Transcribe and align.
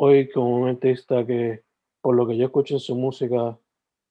hoy 0.00 0.30
con 0.30 0.44
un 0.44 0.68
artista 0.68 1.26
que, 1.26 1.64
por 2.00 2.14
lo 2.14 2.26
que 2.26 2.36
yo 2.36 2.46
escucho 2.46 2.74
en 2.74 2.80
su 2.80 2.94
música, 2.94 3.58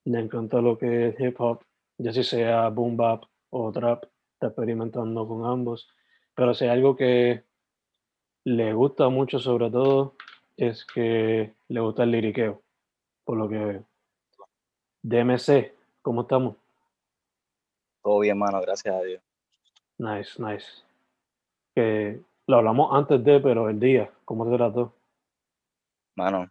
me 0.05 0.19
encanta 0.19 0.61
lo 0.61 0.77
que 0.77 1.07
es 1.07 1.19
hip 1.19 1.39
hop, 1.39 1.61
ya 1.97 2.11
si 2.11 2.23
sea 2.23 2.69
boom 2.69 2.97
bap 2.97 3.23
o 3.51 3.71
trap, 3.71 4.03
está 4.33 4.47
experimentando 4.47 5.25
con 5.27 5.45
ambos, 5.45 5.89
pero 6.35 6.53
si 6.53 6.65
hay 6.65 6.71
algo 6.71 6.95
que 6.95 7.43
le 8.43 8.73
gusta 8.73 9.07
mucho 9.09 9.39
sobre 9.39 9.71
todo 9.71 10.15
es 10.57 10.85
que 10.85 11.53
le 11.69 11.79
gusta 11.79 12.03
el 12.03 12.11
liriqueo, 12.11 12.61
por 13.23 13.37
lo 13.37 13.47
que 13.47 13.81
DMC, 15.03 15.73
¿cómo 16.01 16.21
estamos? 16.21 16.57
Todo 18.03 18.19
bien, 18.19 18.37
mano, 18.37 18.59
gracias 18.59 18.93
a 18.93 19.01
Dios. 19.03 19.21
Nice, 19.97 20.41
nice. 20.41 20.67
Que 21.73 22.19
lo 22.45 22.57
hablamos 22.57 22.89
antes 22.93 23.23
de, 23.23 23.39
pero 23.39 23.69
el 23.69 23.79
día, 23.79 24.11
¿cómo 24.25 24.49
te 24.49 24.55
trató? 24.57 24.96
Mano, 26.17 26.49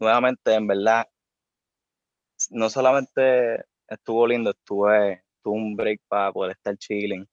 nuevamente, 0.00 0.54
en 0.54 0.66
verdad, 0.66 1.06
no 2.50 2.68
solamente 2.68 3.64
estuvo 3.88 4.26
lindo, 4.26 4.50
estuve, 4.50 5.22
tuve 5.40 5.54
un 5.54 5.76
break 5.76 6.00
para 6.08 6.32
poder 6.32 6.52
estar 6.52 6.76
chilling, 6.76 7.26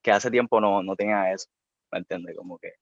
que 0.00 0.12
hace 0.12 0.30
tiempo 0.30 0.60
no, 0.60 0.82
no 0.82 0.94
tenía 0.94 1.32
eso, 1.32 1.48
¿me 1.90 1.98
entiendes? 1.98 2.36
Como 2.36 2.58
que 2.58 2.74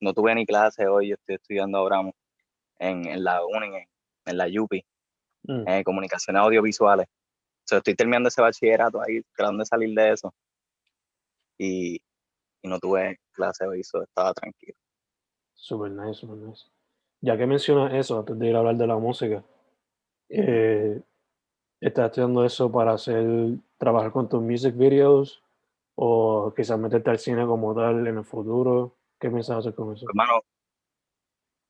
no 0.00 0.14
tuve 0.14 0.34
ni 0.34 0.46
clase 0.46 0.86
hoy, 0.86 1.10
yo 1.10 1.14
estoy 1.16 1.34
estudiando 1.36 1.78
ahora 1.78 2.00
en, 2.78 3.06
en 3.06 3.22
la 3.22 3.44
UNI, 3.44 3.76
en, 3.76 3.88
en 4.24 4.36
la 4.38 4.46
UPI, 4.46 4.82
mm. 5.42 5.68
en 5.68 5.84
comunicaciones 5.84 6.40
audiovisuales. 6.40 7.06
O 7.06 7.66
sea, 7.66 7.78
estoy 7.78 7.94
terminando 7.94 8.28
ese 8.28 8.40
bachillerato 8.40 9.00
ahí, 9.02 9.20
tratando 9.36 9.60
de 9.60 9.66
salir 9.66 9.94
de 9.94 10.12
eso. 10.12 10.34
Y, 11.58 12.00
y 12.62 12.68
no 12.68 12.78
tuve 12.78 13.18
clase 13.32 13.66
hoy, 13.66 13.80
eso 13.80 14.02
estaba 14.02 14.32
tranquilo. 14.32 14.78
Super 15.54 15.90
nice, 15.90 16.14
super 16.14 16.38
nice 16.38 16.64
ya 17.20 17.36
que 17.36 17.46
mencionas 17.46 17.92
eso, 17.94 18.18
antes 18.18 18.38
de 18.38 18.48
ir 18.48 18.56
a 18.56 18.60
hablar 18.60 18.76
de 18.76 18.86
la 18.86 18.96
música, 18.96 19.44
eh, 20.28 21.00
¿estás 21.80 22.10
haciendo 22.10 22.44
eso 22.44 22.70
para 22.70 22.92
hacer, 22.92 23.24
trabajar 23.78 24.12
con 24.12 24.28
tus 24.28 24.42
music 24.42 24.76
videos 24.76 25.42
o 25.96 26.52
quizás 26.56 26.78
meterte 26.78 27.10
al 27.10 27.18
cine 27.18 27.46
como 27.46 27.74
tal 27.74 28.06
en 28.06 28.18
el 28.18 28.24
futuro? 28.24 28.96
¿Qué 29.18 29.28
piensas 29.28 29.58
hacer 29.58 29.74
con 29.74 29.94
eso? 29.94 30.06
Hermano, 30.08 30.40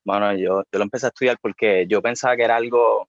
bueno, 0.05 0.33
yo, 0.35 0.63
yo 0.73 0.79
lo 0.79 0.83
empecé 0.83 1.07
a 1.07 1.09
estudiar 1.09 1.37
porque 1.41 1.87
yo 1.89 2.01
pensaba 2.01 2.37
que 2.37 2.45
era 2.45 2.57
algo 2.57 3.09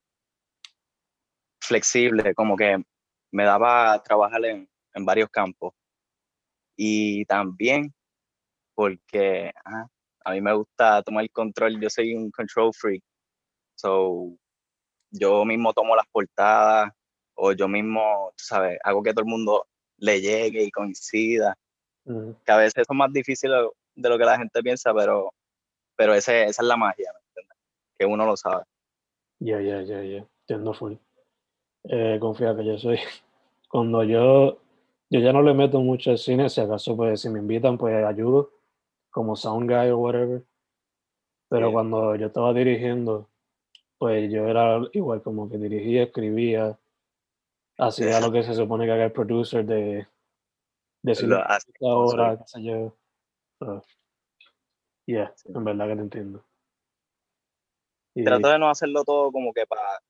flexible, 1.61 2.33
como 2.33 2.57
que 2.57 2.83
me 3.31 3.43
daba 3.43 4.01
trabajar 4.03 4.43
en, 4.45 4.69
en 4.93 5.05
varios 5.05 5.29
campos. 5.29 5.73
Y 6.75 7.25
también 7.25 7.93
porque 8.73 9.51
ah, 9.63 9.87
a 10.23 10.31
mí 10.31 10.41
me 10.41 10.53
gusta 10.53 11.01
tomar 11.03 11.23
el 11.23 11.31
control, 11.31 11.79
yo 11.79 11.89
soy 11.89 12.13
un 12.13 12.31
control 12.31 12.71
freak. 12.73 13.03
So, 13.75 14.31
yo 15.11 15.45
mismo 15.45 15.73
tomo 15.73 15.95
las 15.95 16.05
portadas 16.11 16.91
o 17.35 17.51
yo 17.53 17.67
mismo, 17.67 18.31
tú 18.37 18.43
sabes, 18.43 18.79
hago 18.83 19.01
que 19.01 19.13
todo 19.13 19.23
el 19.23 19.29
mundo 19.29 19.67
le 19.97 20.21
llegue 20.21 20.63
y 20.63 20.71
coincida. 20.71 21.57
Que 22.05 22.51
a 22.51 22.57
veces 22.57 22.85
son 22.87 22.97
más 22.97 23.11
difíciles 23.13 23.57
de 23.95 24.09
lo 24.09 24.17
que 24.17 24.25
la 24.25 24.37
gente 24.37 24.61
piensa, 24.61 24.93
pero, 24.93 25.33
pero 25.95 26.13
ese, 26.13 26.43
esa 26.43 26.61
es 26.61 26.67
la 26.67 26.77
magia, 26.77 27.11
Que 27.97 28.05
uno 28.05 28.25
lo 28.25 28.35
sabe. 28.35 28.63
Ya, 29.39 29.59
ya, 29.61 29.81
ya, 29.81 30.03
ya. 30.03 30.25
Entiendo 30.41 30.73
full. 30.73 30.93
Eh, 31.83 32.17
confía 32.19 32.55
que 32.55 32.65
yo 32.65 32.77
soy. 32.77 32.99
Cuando 33.69 34.03
yo, 34.03 34.59
yo 35.09 35.19
ya 35.19 35.31
no 35.31 35.41
le 35.41 35.53
meto 35.53 35.79
mucho 35.79 36.11
al 36.11 36.17
cine, 36.17 36.49
si 36.49 36.61
acaso, 36.61 36.95
pues 36.95 37.21
si 37.21 37.29
me 37.29 37.39
invitan, 37.39 37.77
pues 37.77 38.03
ayudo 38.03 38.51
como 39.11 39.35
sound 39.35 39.69
guy 39.69 39.89
o 39.89 39.97
whatever. 39.97 40.43
Pero 41.49 41.71
cuando 41.71 42.15
yo 42.15 42.27
estaba 42.27 42.53
dirigiendo, 42.53 43.29
pues 43.97 44.31
yo 44.31 44.47
era 44.47 44.81
igual 44.93 45.21
como 45.21 45.49
que 45.49 45.57
dirigía, 45.57 46.03
escribía, 46.03 46.79
hacía 47.77 48.21
lo 48.21 48.31
que 48.31 48.43
se 48.43 48.53
supone 48.53 48.85
que 48.85 48.91
haga 48.93 49.05
el 49.05 49.11
producer 49.11 49.65
de 49.65 50.07
decir 51.03 51.29
ahora, 51.81 52.37
qué 52.37 52.43
sé 52.47 52.63
yo. 52.63 52.97
yeah, 55.05 55.33
en 55.45 55.63
verdad 55.63 55.87
que 55.87 55.95
te 55.95 56.01
entiendo. 56.01 56.45
Trato 58.23 58.47
de 58.49 58.59
no 58.59 58.69
hacerlo 58.69 59.03
todo 59.03 59.31
como 59.31 59.53
que 59.53 59.65
para 59.65 60.01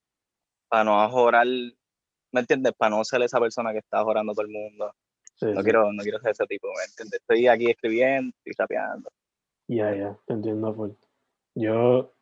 para 0.70 0.84
no 0.86 1.10
jorar, 1.10 1.48
¿me 1.48 2.40
entiendes? 2.40 2.74
Para 2.74 2.96
no 2.96 3.04
ser 3.04 3.22
esa 3.24 3.40
persona 3.40 3.74
que 3.74 3.80
está 3.80 4.04
jorando 4.04 4.34
todo 4.34 4.46
el 4.46 4.52
mundo 4.52 4.96
no, 5.42 5.64
Quiero, 5.64 5.92
no 5.92 6.04
quiero 6.04 6.20
ser 6.20 6.32
ese 6.32 6.46
tipo, 6.46 6.68
¿me 6.68 6.84
entiendes? 6.84 7.20
Estoy 7.20 7.48
aquí 7.48 7.70
escribiendo, 7.70 8.36
y 8.46 8.52
rapeando. 8.58 9.10
Ya, 9.68 9.96
ya, 9.96 10.18
te 10.26 10.34
entiendo. 10.34 10.98
Yo, 11.56 12.14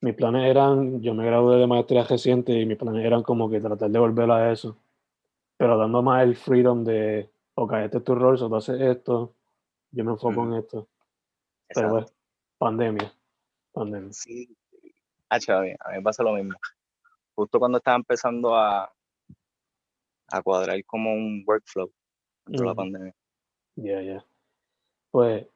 mis 0.00 0.14
planes 0.14 0.50
eran, 0.50 1.00
yo 1.00 1.14
me 1.14 1.24
gradué 1.24 1.58
de 1.58 1.66
maestría 1.66 2.04
reciente 2.04 2.52
y 2.52 2.66
mis 2.66 2.76
planes 2.76 3.04
eran 3.04 3.22
como 3.22 3.50
que 3.50 3.60
tratar 3.60 3.90
de 3.90 3.98
volver 3.98 4.30
a 4.30 4.52
eso, 4.52 4.76
pero 5.56 5.76
dando 5.76 6.02
más 6.02 6.22
el 6.22 6.36
freedom 6.36 6.84
de, 6.84 7.30
ok, 7.54 7.72
este 7.84 7.98
es 7.98 8.04
tu 8.04 8.14
rol, 8.14 8.38
so 8.38 8.48
tú 8.48 8.56
haces 8.56 8.80
esto, 8.80 9.34
yo 9.90 10.04
me 10.04 10.12
enfoco 10.12 10.44
en 10.44 10.54
esto. 10.54 10.88
Pero 11.74 11.90
pues, 11.90 12.14
pandemia, 12.58 13.12
pandemia. 13.72 14.12
Sí, 14.12 14.56
ah, 15.28 15.38
a 15.48 15.60
mí 15.60 15.74
me 15.96 16.02
pasa 16.02 16.22
lo 16.22 16.32
mismo. 16.32 16.58
Justo 17.34 17.58
cuando 17.58 17.78
estaba 17.78 17.96
empezando 17.96 18.56
a, 18.56 18.92
a 20.28 20.42
cuadrar 20.42 20.82
como 20.84 21.12
un 21.12 21.44
workflow 21.46 21.90
la 22.58 22.74
pandemia. 22.74 23.14
Ya, 23.76 24.02
ya. 24.02 24.24
Pues, 25.10 25.46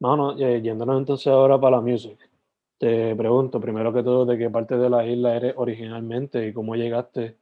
no, 0.00 0.38
eh, 0.38 0.60
yéndonos 0.62 0.98
entonces 0.98 1.26
ahora 1.28 1.60
para 1.60 1.76
la 1.76 1.82
music. 1.82 2.18
Te 2.78 3.14
pregunto, 3.14 3.60
primero 3.60 3.92
que 3.92 4.02
todo, 4.02 4.24
de 4.24 4.38
qué 4.38 4.48
parte 4.48 4.76
de 4.76 4.88
la 4.88 5.04
isla 5.06 5.36
eres 5.36 5.54
originalmente 5.56 6.46
y 6.46 6.52
cómo 6.52 6.76
llegaste 6.76 7.36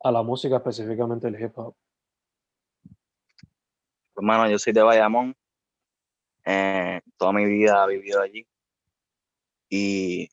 a 0.00 0.12
la 0.12 0.22
música, 0.22 0.56
específicamente 0.56 1.26
el 1.28 1.40
hip 1.40 1.58
hop. 1.58 1.74
Hermano, 4.16 4.44
pues, 4.44 4.52
yo 4.52 4.58
soy 4.58 4.72
de 4.72 4.82
Bayamón. 4.82 5.34
Eh, 6.44 7.00
toda 7.16 7.32
mi 7.32 7.44
vida 7.44 7.84
he 7.84 7.96
vivido 7.96 8.20
allí. 8.20 8.46
Y 9.68 10.28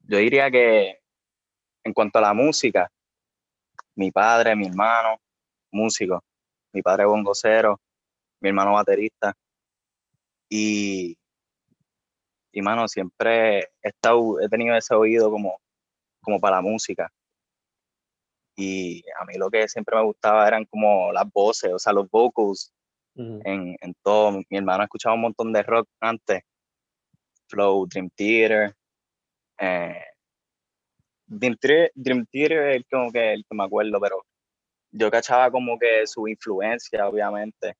yo 0.00 0.18
diría 0.18 0.50
que 0.50 1.00
en 1.84 1.92
cuanto 1.92 2.18
a 2.18 2.22
la 2.22 2.34
música, 2.34 2.90
mi 3.94 4.10
padre, 4.10 4.54
mi 4.56 4.66
hermano, 4.66 5.18
músico, 5.72 6.22
mi 6.72 6.82
padre 6.82 7.06
bongocero, 7.06 7.80
mi 8.40 8.50
hermano 8.50 8.74
baterista. 8.74 9.34
Y 10.48 11.16
Y 12.52 12.60
mano, 12.62 12.86
siempre 12.86 13.60
he, 13.60 13.68
estado, 13.82 14.40
he 14.40 14.48
tenido 14.48 14.76
ese 14.76 14.94
oído 14.94 15.30
como, 15.30 15.58
como 16.22 16.38
para 16.40 16.56
la 16.56 16.62
música. 16.62 17.10
Y 18.56 19.02
a 19.18 19.24
mí 19.24 19.34
lo 19.38 19.50
que 19.50 19.66
siempre 19.68 19.96
me 19.96 20.04
gustaba 20.04 20.46
eran 20.46 20.66
como 20.66 21.12
las 21.12 21.24
voces, 21.32 21.72
o 21.72 21.78
sea, 21.78 21.92
los 21.94 22.10
vocals 22.10 22.72
en, 23.14 23.76
en 23.80 23.94
todo. 24.02 24.32
Mi 24.32 24.58
hermano 24.58 24.84
escuchaba 24.84 25.14
un 25.14 25.22
montón 25.22 25.52
de 25.52 25.62
rock 25.62 25.88
antes. 26.00 26.42
Flow, 27.48 27.86
Dream 27.86 28.10
Theater. 28.14 28.74
Eh, 29.58 30.04
Dream 31.26 31.56
Theater, 32.30 32.76
es 32.76 32.84
como 32.90 33.10
que 33.10 33.32
el 33.32 33.44
que 33.48 33.56
me 33.56 33.64
acuerdo, 33.64 33.98
pero 34.00 34.22
yo 34.92 35.10
cachaba 35.10 35.50
como 35.50 35.78
que 35.78 36.06
su 36.06 36.28
influencia, 36.28 37.08
obviamente. 37.08 37.76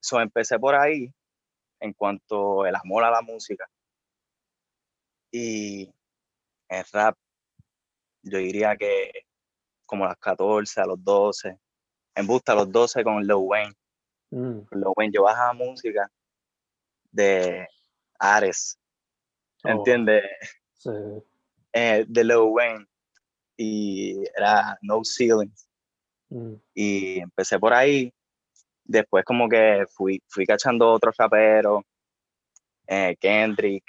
So, 0.00 0.20
empecé 0.20 0.58
por 0.58 0.74
ahí 0.74 1.12
en 1.80 1.92
cuanto 1.94 2.66
el 2.66 2.74
amor 2.76 3.04
a 3.04 3.10
la 3.10 3.22
música. 3.22 3.66
Y 5.32 5.92
el 6.68 6.84
rap, 6.92 7.16
yo 8.22 8.38
diría 8.38 8.76
que 8.76 9.10
como 9.86 10.04
a 10.04 10.08
las 10.08 10.18
14, 10.18 10.80
a 10.80 10.86
los 10.86 11.02
12, 11.02 11.58
en 12.14 12.26
busca 12.26 12.52
a 12.52 12.56
los 12.56 12.70
12 12.70 13.02
con 13.02 13.22
Lil 13.22 13.34
Wayne. 13.34 13.74
Mm. 14.30 14.60
Lil 14.70 14.84
Wayne 14.96 15.12
yo 15.12 15.22
bajaba 15.22 15.52
música 15.52 16.10
de 17.10 17.66
Ares, 18.18 18.78
oh. 19.64 19.70
¿entiendes? 19.70 20.22
Sí. 20.74 20.90
Eh, 21.72 22.04
de 22.06 22.24
Lil 22.24 22.36
Wayne 22.36 22.86
y 23.56 24.22
era 24.36 24.78
No 24.82 25.02
Ceilings. 25.04 25.69
Mm. 26.30 26.54
Y 26.74 27.20
empecé 27.20 27.58
por 27.58 27.74
ahí. 27.74 28.12
Después 28.84 29.24
como 29.24 29.48
que 29.48 29.84
fui, 29.94 30.22
fui 30.28 30.46
cachando 30.46 30.92
otros 30.92 31.14
raperos, 31.16 31.82
eh, 32.86 33.16
Kendrick. 33.20 33.84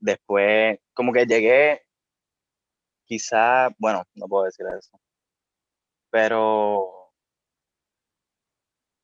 Después 0.00 0.78
como 0.94 1.12
que 1.12 1.26
llegué, 1.26 1.82
quizá, 3.04 3.68
bueno, 3.78 4.04
no 4.14 4.26
puedo 4.26 4.44
decir 4.44 4.66
eso. 4.78 4.98
Pero, 6.10 7.12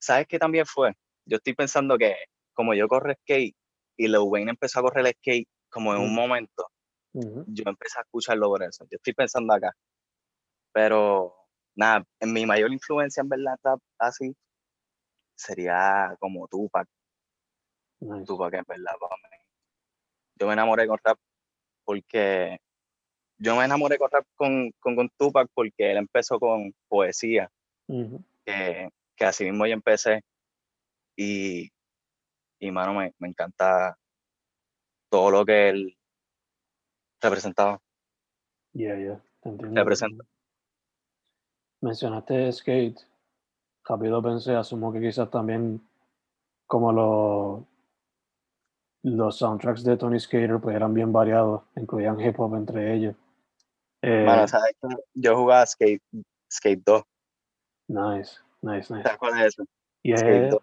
¿sabes 0.00 0.26
qué 0.26 0.38
también 0.38 0.66
fue? 0.66 0.92
Yo 1.26 1.36
estoy 1.36 1.54
pensando 1.54 1.96
que 1.98 2.16
como 2.54 2.74
yo 2.74 2.88
corro 2.88 3.12
skate 3.14 3.54
y 3.96 4.08
Lil 4.08 4.18
Wayne 4.18 4.50
empezó 4.50 4.80
a 4.80 4.82
correr 4.82 5.06
el 5.06 5.12
skate 5.14 5.48
como 5.70 5.94
en 5.94 6.00
un 6.00 6.12
mm. 6.12 6.14
momento, 6.14 6.68
yo 7.12 7.64
empecé 7.66 7.98
a 7.98 8.02
escucharlo 8.02 8.48
por 8.48 8.62
eso. 8.62 8.84
Yo 8.90 8.96
estoy 8.96 9.14
pensando 9.14 9.54
acá. 9.54 9.72
Pero 10.72 11.41
nada, 11.74 12.04
en 12.20 12.32
mi 12.32 12.46
mayor 12.46 12.72
influencia 12.72 13.20
en 13.20 13.28
verdad 13.28 13.58
así 13.98 14.34
sería 15.34 16.16
como 16.20 16.46
Tupac. 16.48 16.88
Tupac 18.26 18.54
en 18.54 18.64
verdad 18.66 18.92
para 19.00 19.16
mí. 19.16 19.36
Yo 20.36 20.46
me 20.46 20.52
enamoré 20.54 20.86
con 20.86 20.98
rap 21.02 21.18
porque 21.84 22.58
yo 23.38 23.56
me 23.56 23.64
enamoré 23.64 23.98
con 23.98 24.10
rap 24.10 24.24
con, 24.34 24.72
con, 24.80 25.08
Tupac 25.16 25.48
porque 25.54 25.90
él 25.90 25.98
empezó 25.98 26.38
con 26.38 26.74
poesía, 26.88 27.50
que, 28.44 28.88
que, 29.16 29.24
así 29.24 29.44
mismo 29.44 29.66
yo 29.66 29.72
empecé 29.72 30.22
y, 31.16 31.70
y 32.58 32.70
mano, 32.70 32.94
me, 32.94 33.12
me 33.18 33.28
encanta 33.28 33.96
todo 35.10 35.30
lo 35.30 35.44
que 35.44 35.68
él 35.68 35.96
representaba. 37.20 37.80
Ya, 38.72 38.94
te 39.40 39.48
entiendo. 39.48 40.26
Mencionaste 41.82 42.52
skate. 42.52 43.00
Rápido 43.84 44.22
pensé, 44.22 44.54
asumo 44.54 44.92
que 44.92 45.00
quizás 45.00 45.30
también 45.30 45.80
como 46.66 46.92
los 46.92 47.64
los 49.04 49.36
soundtracks 49.36 49.82
de 49.82 49.96
Tony 49.96 50.20
Skater 50.20 50.60
pues 50.60 50.76
eran 50.76 50.94
bien 50.94 51.12
variados, 51.12 51.62
incluían 51.76 52.20
hip 52.20 52.38
hop 52.38 52.54
entre 52.54 52.94
ellos. 52.94 53.16
Eh, 54.00 54.24
bueno, 54.24 54.46
¿sabes? 54.46 54.76
Yo 55.14 55.36
jugaba 55.36 55.66
Skate, 55.66 56.02
Skate 56.50 56.82
2. 56.84 57.02
Nice, 57.88 58.38
nice, 58.62 58.94
nice. 58.94 59.02
¿Sabes 59.02 59.18
cuál 59.18 59.40
es 59.40 59.46
eso? 59.46 59.64
Yeah. 60.02 60.18
Skate 60.18 60.50
2. 60.50 60.62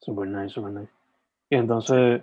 Super 0.00 0.26
nice, 0.26 0.48
super 0.48 0.72
nice. 0.72 0.92
Y 1.48 1.56
entonces, 1.56 2.22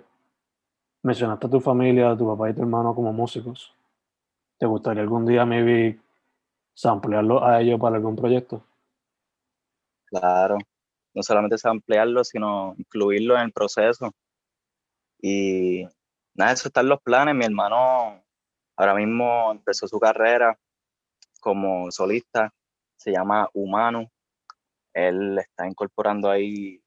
mencionaste 1.02 1.46
a 1.46 1.50
tu 1.50 1.60
familia, 1.60 2.10
a 2.10 2.16
tu 2.16 2.26
papá 2.26 2.50
y 2.50 2.54
tu 2.54 2.60
hermano 2.60 2.94
como 2.94 3.12
músicos. 3.12 3.74
¿Te 4.58 4.66
gustaría 4.66 5.02
algún 5.02 5.26
día, 5.26 5.44
maybe, 5.44 5.98
samplearlo 6.74 7.44
a 7.44 7.60
ellos 7.60 7.80
para 7.80 7.96
algún 7.96 8.16
proyecto? 8.16 8.66
Claro, 10.06 10.58
no 11.14 11.22
solamente 11.22 11.58
samplearlo, 11.58 12.24
sino 12.24 12.74
incluirlo 12.76 13.36
en 13.36 13.42
el 13.42 13.52
proceso. 13.52 14.12
Y 15.20 15.84
nada, 16.34 16.52
eso 16.52 16.68
está 16.68 16.80
en 16.80 16.88
los 16.88 17.00
planes. 17.00 17.34
Mi 17.34 17.44
hermano 17.44 18.22
ahora 18.76 18.94
mismo 18.94 19.52
empezó 19.52 19.86
su 19.86 19.98
carrera 19.98 20.58
como 21.40 21.90
solista, 21.90 22.52
se 22.96 23.12
llama 23.12 23.48
Humano. 23.52 24.10
Él 24.94 25.38
está 25.38 25.66
incorporando 25.66 26.30
ahí 26.30 26.82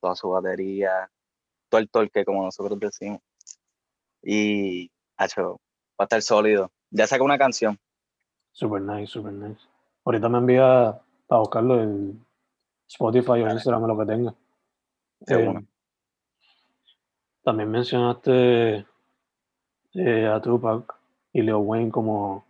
toda 0.00 0.16
su 0.16 0.30
batería, 0.30 1.10
todo 1.68 1.80
el 1.80 1.90
torque, 1.90 2.24
como 2.24 2.44
nosotros 2.44 2.78
decimos. 2.80 3.20
Y, 4.22 4.90
hecho, 5.18 5.60
va 5.98 6.04
a 6.04 6.04
estar 6.04 6.22
sólido. 6.22 6.70
Ya 6.90 7.06
sacó 7.06 7.24
una 7.24 7.38
canción, 7.38 7.78
Super 8.52 8.80
nice, 8.80 9.06
super 9.06 9.32
nice. 9.32 9.60
Ahorita 10.04 10.28
me 10.28 10.38
envía 10.38 11.00
para 11.26 11.40
buscarlo 11.40 11.82
en 11.82 12.24
Spotify 12.86 13.42
o 13.42 13.50
Instagram, 13.50 13.86
lo 13.86 13.98
que 13.98 14.06
tenga. 14.06 14.34
Eh, 15.26 15.54
también 17.42 17.70
mencionaste 17.70 18.86
eh, 19.94 20.26
a 20.26 20.40
Tupac 20.40 20.94
y 21.32 21.42
Leo 21.42 21.60
Wayne 21.60 21.90
como 21.90 22.44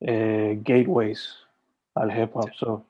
eh, 0.00 0.60
gateways 0.62 1.36
al 1.94 2.16
hip 2.16 2.30
hop. 2.34 2.50
So, 2.54 2.84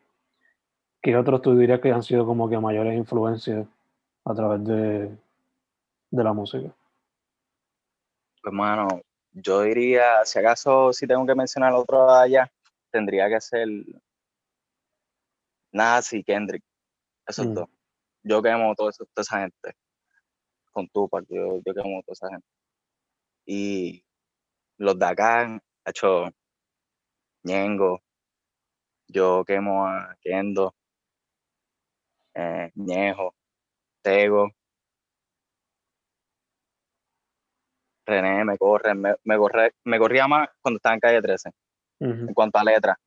¿Qué 1.02 1.16
otros 1.16 1.40
tú 1.40 1.56
dirías 1.56 1.80
que 1.80 1.92
han 1.92 2.02
sido 2.02 2.26
como 2.26 2.48
que 2.48 2.58
mayores 2.58 2.96
influencias 2.96 3.66
a 4.24 4.34
través 4.34 4.64
de, 4.64 5.16
de 6.10 6.24
la 6.24 6.32
música? 6.32 6.70
Pues, 8.42 8.54
mano, 8.54 8.88
yo 9.32 9.62
diría, 9.62 10.24
si 10.24 10.38
acaso, 10.38 10.92
si 10.92 11.06
tengo 11.06 11.26
que 11.26 11.34
mencionar 11.34 11.72
otro 11.72 12.10
allá, 12.10 12.50
tendría 12.90 13.28
que 13.28 13.40
ser 13.40 13.68
Nazi, 15.72 16.22
Kendrick, 16.24 16.64
esos 17.26 17.46
mm. 17.46 17.54
dos. 17.54 17.68
Yo 18.22 18.42
quemo 18.42 18.74
todo 18.74 18.90
eso, 18.90 19.04
toda 19.14 19.22
esa 19.22 19.40
gente. 19.40 19.76
Con 20.72 20.88
Tupac, 20.88 21.24
yo, 21.28 21.60
yo 21.64 21.74
quemo 21.74 22.02
toda 22.02 22.12
esa 22.12 22.28
gente. 22.28 22.46
Y 23.46 24.04
los 24.78 24.98
de 24.98 25.06
acá, 25.06 25.60
hecho 25.84 26.30
Ñengo, 27.42 28.02
yo 29.08 29.44
quemo 29.44 29.86
a 29.86 30.16
Kendo, 30.20 30.74
eh, 32.34 32.70
Ñejo, 32.74 33.34
Tego, 34.02 34.50
René 38.06 38.44
me 38.44 38.58
corre, 38.58 38.94
me, 38.94 39.14
me, 39.24 39.36
corre, 39.36 39.74
me 39.84 39.98
corría 39.98 40.26
más 40.26 40.48
cuando 40.60 40.76
estaba 40.76 40.94
en 40.94 41.00
calle 41.00 41.22
13, 41.22 41.50
en 42.00 42.34
cuanto 42.34 42.58
a 42.58 42.64
letra. 42.64 42.98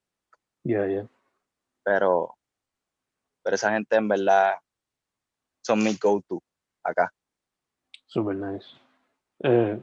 Yeah, 0.63 0.87
yeah. 0.87 1.07
Pero, 1.83 2.35
pero 3.43 3.55
esa 3.55 3.73
gente 3.73 3.95
en 3.95 4.07
verdad 4.07 4.53
son 5.65 5.83
mi 5.83 5.95
go-to 6.01 6.41
acá. 6.83 7.11
Super 8.05 8.35
nice. 8.35 8.67
Eh, 9.43 9.81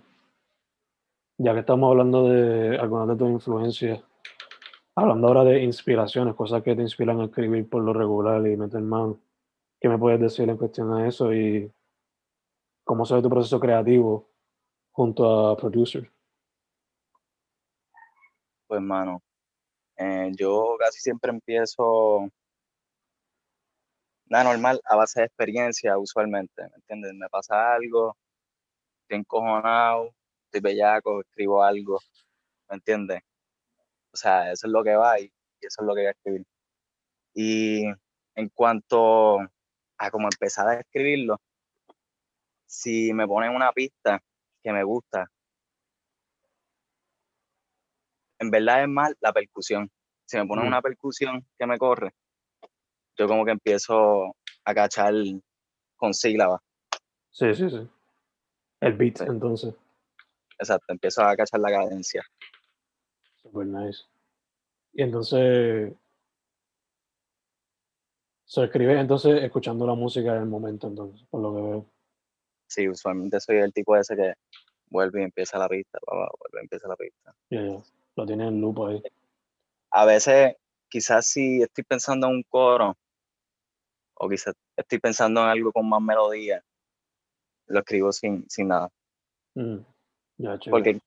ya 1.38 1.52
que 1.52 1.60
estamos 1.60 1.90
hablando 1.90 2.28
de 2.28 2.78
algunas 2.78 3.08
de 3.08 3.16
tus 3.16 3.28
influencias, 3.28 4.00
hablando 4.94 5.28
ahora 5.28 5.44
de 5.44 5.62
inspiraciones, 5.62 6.34
cosas 6.34 6.62
que 6.62 6.74
te 6.74 6.82
inspiran 6.82 7.20
a 7.20 7.24
escribir 7.24 7.68
por 7.68 7.82
lo 7.82 7.92
regular 7.92 8.46
y 8.46 8.56
meter 8.56 8.80
mano, 8.82 9.20
¿qué 9.80 9.88
me 9.88 9.98
puedes 9.98 10.20
decir 10.20 10.48
en 10.48 10.56
cuestión 10.56 10.96
de 10.96 11.08
eso 11.08 11.32
y 11.34 11.70
cómo 12.84 13.04
se 13.04 13.14
ve 13.14 13.22
tu 13.22 13.30
proceso 13.30 13.60
creativo 13.60 14.29
junto 14.92 15.50
a 15.50 15.56
producer? 15.56 16.10
Pues, 18.66 18.80
mano, 18.80 19.22
eh, 19.96 20.30
yo 20.36 20.76
casi 20.78 21.00
siempre 21.00 21.30
empiezo 21.30 22.30
nada 24.26 24.44
normal 24.44 24.80
a 24.84 24.96
base 24.96 25.20
de 25.20 25.26
experiencia 25.26 25.98
usualmente, 25.98 26.62
¿me 26.62 26.76
entiendes? 26.76 27.14
Me 27.14 27.28
pasa 27.28 27.74
algo, 27.74 28.16
estoy 29.02 29.18
encojonado, 29.18 30.14
estoy 30.46 30.60
bellaco, 30.60 31.20
escribo 31.20 31.62
algo, 31.62 31.98
¿me 32.68 32.76
entiendes? 32.76 33.20
O 34.12 34.16
sea, 34.16 34.52
eso 34.52 34.66
es 34.66 34.72
lo 34.72 34.84
que 34.84 34.94
va 34.96 35.20
y, 35.20 35.32
eso 35.60 35.82
es 35.82 35.86
lo 35.86 35.94
que 35.94 36.00
voy 36.02 36.06
a 36.06 36.10
escribir. 36.12 36.46
Y 37.34 37.84
en 38.34 38.48
cuanto 38.54 39.38
a 39.98 40.10
cómo 40.10 40.28
empezar 40.32 40.68
a 40.68 40.80
escribirlo, 40.80 41.38
si 42.66 43.12
me 43.12 43.26
ponen 43.26 43.54
una 43.54 43.72
pista 43.72 44.22
que 44.62 44.72
me 44.72 44.84
gusta. 44.84 45.26
En 48.38 48.50
verdad 48.50 48.82
es 48.82 48.88
más 48.88 49.12
la 49.20 49.32
percusión. 49.32 49.90
Si 50.24 50.36
me 50.36 50.46
ponen 50.46 50.66
una 50.66 50.80
percusión 50.80 51.44
que 51.58 51.66
me 51.66 51.76
corre, 51.78 52.12
yo 53.18 53.26
como 53.26 53.44
que 53.44 53.50
empiezo 53.50 54.34
a 54.64 54.74
cachar 54.74 55.12
con 55.96 56.14
sílabas. 56.14 56.60
Sí, 57.30 57.54
sí, 57.54 57.68
sí. 57.68 57.88
El 58.80 58.94
beat, 58.94 59.18
Sí. 59.18 59.24
entonces. 59.28 59.74
Exacto, 60.58 60.92
empiezo 60.92 61.22
a 61.22 61.36
cachar 61.36 61.60
la 61.60 61.70
cadencia. 61.70 62.22
Super 63.42 63.66
nice. 63.66 64.04
Y 64.92 65.02
entonces. 65.02 65.92
Se 68.44 68.64
escribe 68.64 68.98
entonces 68.98 69.42
escuchando 69.44 69.86
la 69.86 69.94
música 69.94 70.34
en 70.34 70.42
el 70.42 70.48
momento, 70.48 70.88
entonces, 70.88 71.24
por 71.30 71.40
lo 71.40 71.54
que 71.54 71.62
veo. 71.62 71.86
Sí, 72.70 72.88
usualmente 72.88 73.40
soy 73.40 73.56
el 73.56 73.72
tipo 73.72 73.96
ese 73.96 74.14
que 74.14 74.34
vuelve 74.86 75.20
y 75.20 75.24
empieza 75.24 75.58
la 75.58 75.68
pista, 75.68 75.98
pa, 76.06 76.12
pa, 76.12 76.30
vuelve 76.38 76.60
y 76.60 76.62
empieza 76.62 76.88
la 76.88 76.96
pista. 76.96 77.34
Ya, 77.50 77.62
ya. 77.62 77.82
Lo 78.14 78.26
tiene 78.26 78.46
en 78.46 78.60
loop 78.60 78.86
ahí. 78.86 79.02
A 79.90 80.04
veces, 80.04 80.54
quizás 80.88 81.26
si 81.26 81.62
estoy 81.62 81.82
pensando 81.82 82.28
en 82.28 82.34
un 82.34 82.42
coro, 82.44 82.96
o 84.14 84.28
quizás 84.28 84.54
estoy 84.76 85.00
pensando 85.00 85.42
en 85.42 85.48
algo 85.48 85.72
con 85.72 85.88
más 85.88 86.00
melodía, 86.00 86.62
lo 87.66 87.80
escribo 87.80 88.12
sin, 88.12 88.48
sin 88.48 88.68
nada. 88.68 88.88
Mm. 89.54 89.78
Chévere. 90.38 90.70
Porque 90.70 91.00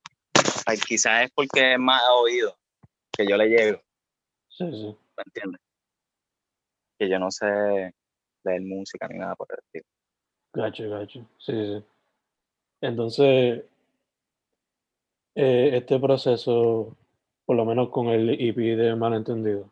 quizás 0.85 1.23
es 1.23 1.31
porque 1.31 1.73
es 1.73 1.79
más 1.79 2.01
oído 2.11 2.57
que 3.11 3.25
yo 3.25 3.37
le 3.37 3.47
llego, 3.47 3.81
Sí, 4.49 4.69
sí. 4.71 4.97
¿me 5.17 5.23
entiendes? 5.25 5.61
Que 6.99 7.09
yo 7.09 7.19
no 7.19 7.31
sé 7.31 7.93
leer 8.43 8.61
música 8.61 9.07
ni 9.07 9.17
nada 9.17 9.35
por 9.35 9.47
el 9.51 9.59
estilo. 9.59 9.85
Gacho, 10.53 10.89
gacho. 10.89 11.19
Sí, 11.39 11.51
sí. 11.51 11.83
Entonces, 12.81 13.63
eh, 15.35 15.69
este 15.73 15.99
proceso, 15.99 16.95
por 17.45 17.55
lo 17.55 17.65
menos 17.65 17.89
con 17.89 18.07
el 18.07 18.29
EP 18.39 18.75
de 18.75 18.95
Malentendido, 18.95 19.69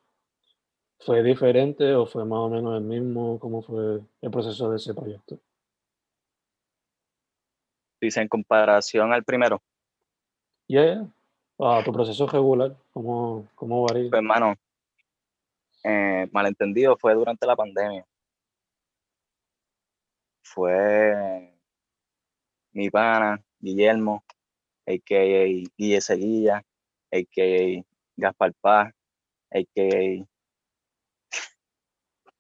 ¿fue 1.00 1.22
diferente 1.24 1.94
o 1.94 2.06
fue 2.06 2.26
más 2.26 2.40
o 2.40 2.50
menos 2.50 2.78
el 2.78 2.84
mismo? 2.84 3.38
¿Cómo 3.40 3.62
fue 3.62 4.02
el 4.22 4.32
proceso 4.32 4.70
de 4.72 4.78
ese 4.78 4.94
proyecto? 4.94 5.40
Dice, 8.00 8.22
en 8.22 8.28
comparación 8.28 9.14
al 9.14 9.24
primero, 9.24 9.62
Ya, 10.68 10.86
ya. 10.86 11.08
Ah, 11.60 11.82
tu 11.86 11.92
proceso 11.94 12.26
regular, 12.26 12.76
¿cómo, 12.92 13.48
cómo 13.54 13.84
varía? 13.84 14.10
pues 14.10 14.20
hermano, 14.20 14.56
eh, 15.84 16.28
malentendido 16.32 16.98
fue 16.98 17.14
durante 17.14 17.46
la 17.46 17.56
pandemia. 17.56 18.06
Fue 20.44 21.54
mi 22.74 22.90
pana, 22.90 23.42
Guillermo, 23.60 24.24
a.k.a. 24.86 25.46
Guille 25.78 26.02
Seguilla, 26.02 26.64
a.k.a. 27.12 27.84
Gaspar 28.18 28.54
Paz, 28.62 28.94
a.k.a. 29.52 30.26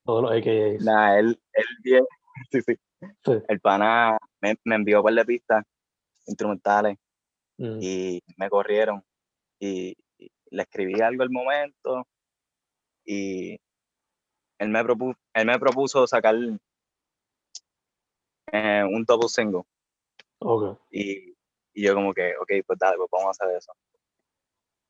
Todos 0.03 0.23
los 0.23 0.31
AKAs. 0.31 0.83
Nada, 0.83 1.19
él, 1.19 1.39
él 1.53 1.65
bien, 1.83 2.05
sí, 2.51 2.61
sí. 2.61 2.75
Sí. 3.25 3.31
El 3.47 3.59
pana 3.59 4.17
me, 4.41 4.55
me 4.63 4.75
envió 4.75 4.99
un 4.99 5.03
par 5.05 5.13
de 5.13 5.25
pistas 5.25 5.63
instrumentales 6.27 6.97
Mm, 7.57 7.77
y 7.79 8.23
me 8.37 8.49
corrieron. 8.49 9.03
Y, 9.59 9.95
y 10.17 10.31
le 10.49 10.63
escribí 10.63 10.99
algo 10.99 11.21
al 11.21 11.29
momento 11.29 12.07
y 13.05 13.59
él 14.57 14.69
me, 14.69 14.79
propu- 14.83 15.15
él 15.35 15.45
me 15.45 15.59
propuso 15.59 16.07
sacar 16.07 16.35
eh, 18.51 18.83
un 18.83 19.03
double 19.05 19.29
single. 19.29 19.63
ok. 20.39 20.77
Y, 20.89 21.33
y 21.73 21.83
yo 21.85 21.95
como 21.95 22.13
que, 22.13 22.35
ok, 22.37 22.51
pues 22.65 22.79
dale, 22.79 22.97
pues 22.97 23.09
vamos 23.11 23.27
a 23.27 23.45
hacer 23.45 23.57
eso. 23.57 23.73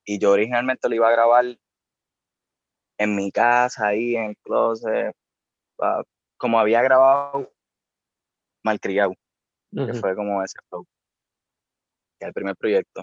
Y 0.04 0.18
yo 0.18 0.32
originalmente 0.32 0.88
lo 0.88 0.94
iba 0.96 1.08
a 1.08 1.12
grabar 1.12 1.44
en 2.98 3.16
mi 3.16 3.30
casa, 3.30 3.88
ahí 3.88 4.16
en 4.16 4.30
el 4.30 4.36
closet, 4.38 5.14
como 6.36 6.58
había 6.58 6.82
grabado 6.82 7.50
Malcriado, 8.64 9.14
que 9.84 9.92
Ujú, 9.92 10.00
fue 10.00 10.14
como 10.16 10.42
ese 10.42 10.58
flow, 10.68 10.86
que 12.18 12.26
el 12.26 12.32
primer 12.32 12.56
proyecto. 12.56 13.02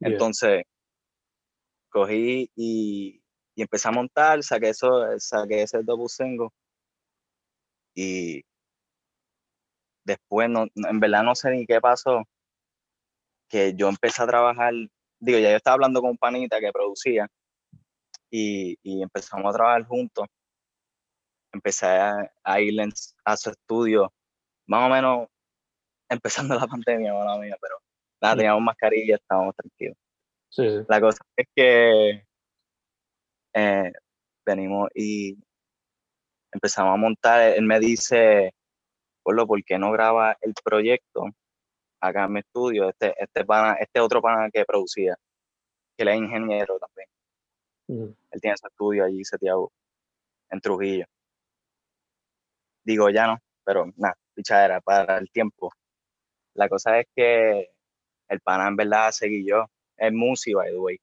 yeah. 0.00 0.10
Entonces, 0.10 0.64
cogí 1.90 2.50
y, 2.56 3.22
y 3.54 3.62
empecé 3.62 3.88
a 3.88 3.92
montar, 3.92 4.42
saqué, 4.42 4.70
eso, 4.70 4.88
saqué 5.18 5.62
ese 5.62 5.82
double 5.82 6.08
single 6.08 6.48
y 7.94 8.42
después, 10.04 10.48
no, 10.50 10.66
en 10.74 11.00
verdad 11.00 11.22
no 11.22 11.34
sé 11.34 11.50
ni 11.50 11.66
qué 11.66 11.80
pasó, 11.80 12.22
que 13.48 13.74
yo 13.74 13.88
empecé 13.88 14.22
a 14.22 14.26
trabajar, 14.26 14.72
digo, 15.20 15.38
ya 15.38 15.50
yo 15.50 15.56
estaba 15.56 15.74
hablando 15.74 16.00
con 16.00 16.10
un 16.10 16.18
panita 16.18 16.60
que 16.60 16.72
producía 16.72 17.28
y, 18.30 18.76
y 18.82 19.02
empezamos 19.02 19.46
a 19.52 19.56
trabajar 19.56 19.84
juntos. 19.86 20.26
Empecé 21.52 21.86
a, 21.86 22.32
a 22.42 22.60
ir 22.60 22.78
en- 22.80 22.92
a 23.24 23.36
su 23.36 23.50
estudio, 23.50 24.12
más 24.66 24.86
o 24.90 24.92
menos 24.92 25.28
empezando 26.08 26.54
la 26.54 26.66
pandemia, 26.66 27.14
mala 27.14 27.38
mía, 27.38 27.56
pero 27.60 27.76
nada, 28.20 28.36
teníamos 28.36 28.62
mascarilla, 28.62 29.16
estábamos 29.16 29.54
tranquilos. 29.56 29.96
Sí, 30.50 30.68
sí. 30.68 30.84
La 30.88 31.00
cosa 31.00 31.18
es 31.36 31.46
que 31.54 32.24
eh, 33.54 33.92
venimos 34.44 34.88
y 34.94 35.38
empezamos 36.52 36.94
a 36.94 36.96
montar. 36.96 37.40
Él 37.56 37.64
me 37.64 37.78
dice, 37.80 38.52
Polo, 39.24 39.46
¿por 39.46 39.64
qué 39.64 39.78
no 39.78 39.90
graba 39.90 40.36
el 40.42 40.52
proyecto 40.62 41.24
acá 42.00 42.24
en 42.24 42.32
mi 42.34 42.40
estudio? 42.40 42.90
Este, 42.90 43.14
este, 43.18 43.44
pana, 43.44 43.74
este 43.80 43.98
otro 43.98 44.20
pana 44.20 44.50
que 44.52 44.64
producía, 44.66 45.16
que 45.96 46.02
él 46.02 46.08
es 46.08 46.16
ingeniero 46.16 46.78
también. 46.78 47.08
Él 48.30 48.40
tiene 48.40 48.56
su 48.56 48.66
estudio 48.66 49.04
allí, 49.04 49.24
Santiago, 49.24 49.72
en 50.50 50.60
Trujillo. 50.60 51.06
Digo, 52.84 53.08
ya 53.08 53.26
no, 53.26 53.38
pero 53.64 53.86
nada, 53.96 54.14
pichadera 54.34 54.80
para 54.82 55.16
el 55.16 55.30
tiempo. 55.30 55.72
La 56.54 56.68
cosa 56.68 57.00
es 57.00 57.06
que 57.16 57.70
el 58.28 58.40
pana 58.40 58.68
en 58.68 58.76
verdad 58.76 59.10
seguí 59.10 59.46
yo. 59.46 59.64
Es 59.96 60.12
música, 60.12 60.58
by 60.58 60.70
the 60.70 60.78
way. 60.78 61.00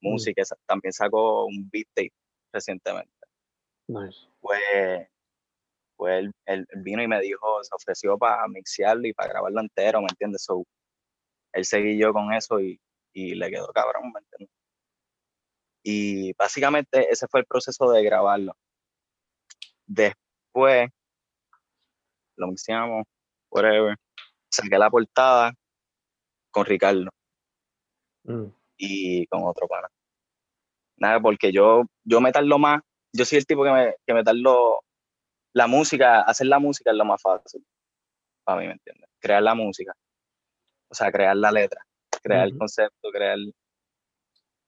Música, 0.00 0.42
esa- 0.42 0.56
también 0.66 0.92
sacó 0.92 1.46
un 1.46 1.70
beat 1.70 1.86
tape 1.94 2.12
recientemente. 2.52 3.12
Nice. 3.86 4.26
Pues, 4.40 5.08
pues 5.96 6.20
él, 6.20 6.32
él 6.46 6.66
vino 6.76 7.02
y 7.02 7.08
me 7.08 7.20
dijo, 7.20 7.62
se 7.62 7.74
ofreció 7.74 8.18
para 8.18 8.46
mixearlo 8.48 9.06
y 9.06 9.12
para 9.12 9.30
grabarlo 9.30 9.60
entero, 9.60 10.00
¿me 10.00 10.08
entiendes? 10.10 10.44
So, 10.44 10.64
él 11.52 11.64
seguí 11.64 11.98
yo 11.98 12.12
con 12.12 12.32
eso 12.32 12.60
y, 12.60 12.80
y 13.12 13.34
le 13.34 13.50
quedó 13.50 13.68
cabrón, 13.68 14.12
¿me 14.12 14.20
entiendes? 14.20 14.50
Y 15.82 16.32
básicamente 16.34 17.10
ese 17.10 17.26
fue 17.28 17.40
el 17.40 17.46
proceso 17.46 17.90
de 17.90 18.02
grabarlo. 18.02 18.56
Después, 19.86 20.88
lo 22.36 22.48
mixeamos, 22.48 23.04
whatever, 23.50 23.96
saqué 24.50 24.78
la 24.78 24.90
portada 24.90 25.52
con 26.50 26.64
Ricardo 26.64 27.10
Mm, 28.24 28.46
y 28.78 29.26
con 29.26 29.44
otro 29.44 29.68
pana. 29.68 29.88
Nada, 30.96 31.20
porque 31.20 31.52
yo, 31.52 31.84
yo 32.04 32.20
me 32.20 32.32
tardo 32.32 32.58
más, 32.58 32.80
yo 33.12 33.24
soy 33.24 33.38
el 33.38 33.46
tipo 33.46 33.64
que 33.64 33.70
me, 33.70 33.94
que 34.06 34.14
me 34.14 34.24
tardo, 34.24 34.80
la 35.54 35.66
música, 35.66 36.20
hacer 36.22 36.48
la 36.48 36.58
música 36.58 36.90
es 36.90 36.96
lo 36.96 37.04
más 37.04 37.22
fácil, 37.22 37.64
para 38.44 38.60
mí, 38.60 38.66
¿me 38.66 38.72
entiendes? 38.72 39.08
Crear 39.20 39.42
la 39.42 39.54
música, 39.54 39.92
o 40.88 40.94
sea, 40.94 41.10
crear 41.10 41.36
la 41.36 41.50
letra, 41.50 41.80
crear 42.22 42.46
el 42.46 42.58
concepto, 42.58 43.10
crear, 43.10 43.38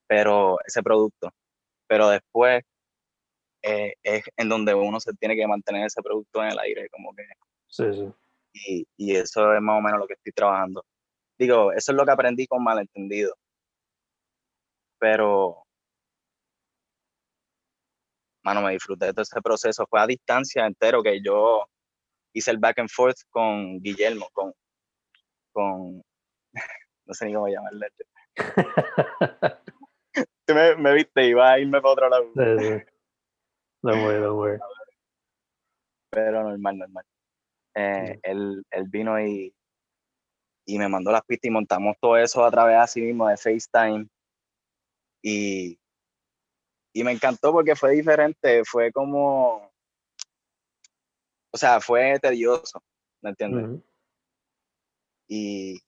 pero 0.06 0.58
ese 0.64 0.82
producto, 0.82 1.30
pero 1.88 2.08
después 2.08 2.62
eh, 3.62 3.94
es 4.02 4.24
en 4.36 4.48
donde 4.48 4.74
uno 4.74 5.00
se 5.00 5.12
tiene 5.14 5.34
que 5.36 5.46
mantener 5.46 5.86
ese 5.86 6.00
producto 6.02 6.42
en 6.42 6.52
el 6.52 6.58
aire, 6.60 6.88
como 6.88 7.12
que, 7.14 7.24
Sí, 7.68 7.92
sí. 7.92 8.12
y, 8.52 8.86
y 8.96 9.16
eso 9.16 9.52
es 9.52 9.60
más 9.60 9.78
o 9.78 9.82
menos 9.82 9.98
lo 9.98 10.06
que 10.06 10.14
estoy 10.14 10.32
trabajando. 10.32 10.84
Digo, 11.36 11.72
eso 11.72 11.92
es 11.92 11.96
lo 11.96 12.06
que 12.06 12.12
aprendí 12.12 12.46
con 12.46 12.62
malentendido, 12.62 13.34
pero 14.98 15.65
mano, 18.46 18.62
me 18.62 18.72
disfruté 18.72 19.06
de 19.06 19.12
todo 19.12 19.22
ese 19.22 19.42
proceso. 19.42 19.86
Fue 19.90 20.00
a 20.00 20.06
distancia 20.06 20.64
entero 20.66 21.02
que 21.02 21.20
yo 21.20 21.64
hice 22.32 22.52
el 22.52 22.58
back 22.58 22.78
and 22.78 22.88
forth 22.88 23.18
con 23.28 23.80
Guillermo, 23.80 24.28
con, 24.32 24.52
con 25.52 26.00
no 27.06 27.14
sé 27.14 27.26
ni 27.26 27.34
cómo 27.34 27.48
llamarle. 27.48 27.88
Tú 30.46 30.54
me, 30.54 30.76
me 30.76 30.92
viste, 30.94 31.26
iba 31.26 31.50
a 31.50 31.58
irme 31.58 31.80
para 31.80 31.92
otro 31.92 32.08
lado, 32.08 32.24
Sí, 32.34 32.64
sí. 32.64 32.84
Don't 33.82 34.02
worry. 34.36 34.58
pero 36.10 36.44
normal, 36.44 36.78
normal. 36.78 37.04
Eh, 37.74 38.12
Sí. 38.14 38.20
él, 38.22 38.64
él 38.70 38.84
vino 38.88 39.20
y, 39.20 39.52
y 40.66 40.78
me 40.78 40.88
mandó 40.88 41.10
las 41.10 41.24
pistas 41.24 41.48
y 41.48 41.50
montamos 41.50 41.96
todo 42.00 42.16
eso 42.16 42.44
a 42.44 42.50
través 42.50 42.76
así 42.76 43.00
mismo 43.02 43.28
de 43.28 43.36
FaceTime. 43.36 44.06
Y, 45.22 45.78
y 46.96 47.04
me 47.04 47.12
encantó 47.12 47.52
porque 47.52 47.76
fue 47.76 47.90
diferente, 47.92 48.64
fue 48.64 48.90
como, 48.90 49.70
o 51.50 51.58
sea, 51.58 51.78
fue 51.78 52.18
tedioso, 52.18 52.82
¿me 53.20 53.28
entiendes? 53.28 53.82
Y, 55.28 55.78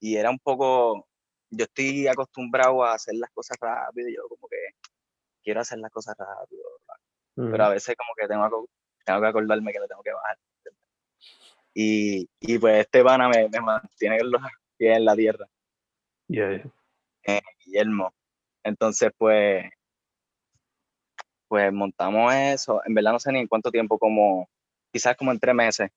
y 0.00 0.16
era 0.16 0.30
un 0.30 0.38
poco, 0.38 1.06
yo 1.50 1.66
estoy 1.66 2.08
acostumbrado 2.08 2.82
a 2.82 2.94
hacer 2.94 3.16
las 3.16 3.30
cosas 3.30 3.58
rápido, 3.60 4.08
yo 4.08 4.26
como 4.26 4.48
que 4.48 4.56
quiero 5.42 5.60
hacer 5.60 5.80
las 5.80 5.90
cosas 5.90 6.16
rápido, 6.16 6.62
pero 7.34 7.62
a 7.62 7.68
veces 7.68 7.94
como 7.94 8.14
que 8.16 8.26
tengo 8.26 8.48
que, 8.48 8.72
tengo 9.04 9.20
que 9.20 9.26
acordarme 9.26 9.72
que 9.74 9.80
le 9.80 9.86
tengo 9.88 10.02
que 10.02 10.14
bajar. 10.14 10.38
Y, 11.74 12.26
y 12.40 12.58
pues 12.58 12.86
este 12.86 13.04
pana 13.04 13.28
me, 13.28 13.50
me 13.50 13.60
mantiene 13.60 14.24
los 14.24 14.40
pies 14.78 14.96
en 14.96 15.04
la 15.04 15.14
tierra, 15.14 15.46
Yeah, 16.26 16.56
yeah. 16.56 16.72
eh, 17.24 17.42
Guillermo. 17.66 18.14
Entonces, 18.68 19.10
pues, 19.16 19.64
pues 21.48 21.72
montamos 21.72 22.32
eso. 22.34 22.80
En 22.84 22.94
verdad 22.94 23.12
no 23.12 23.18
sé 23.18 23.32
ni 23.32 23.40
en 23.40 23.46
cuánto 23.46 23.70
tiempo, 23.70 23.98
como 23.98 24.48
quizás 24.92 25.16
como 25.16 25.32
en 25.32 25.40
tres 25.40 25.54
meses. 25.54 25.90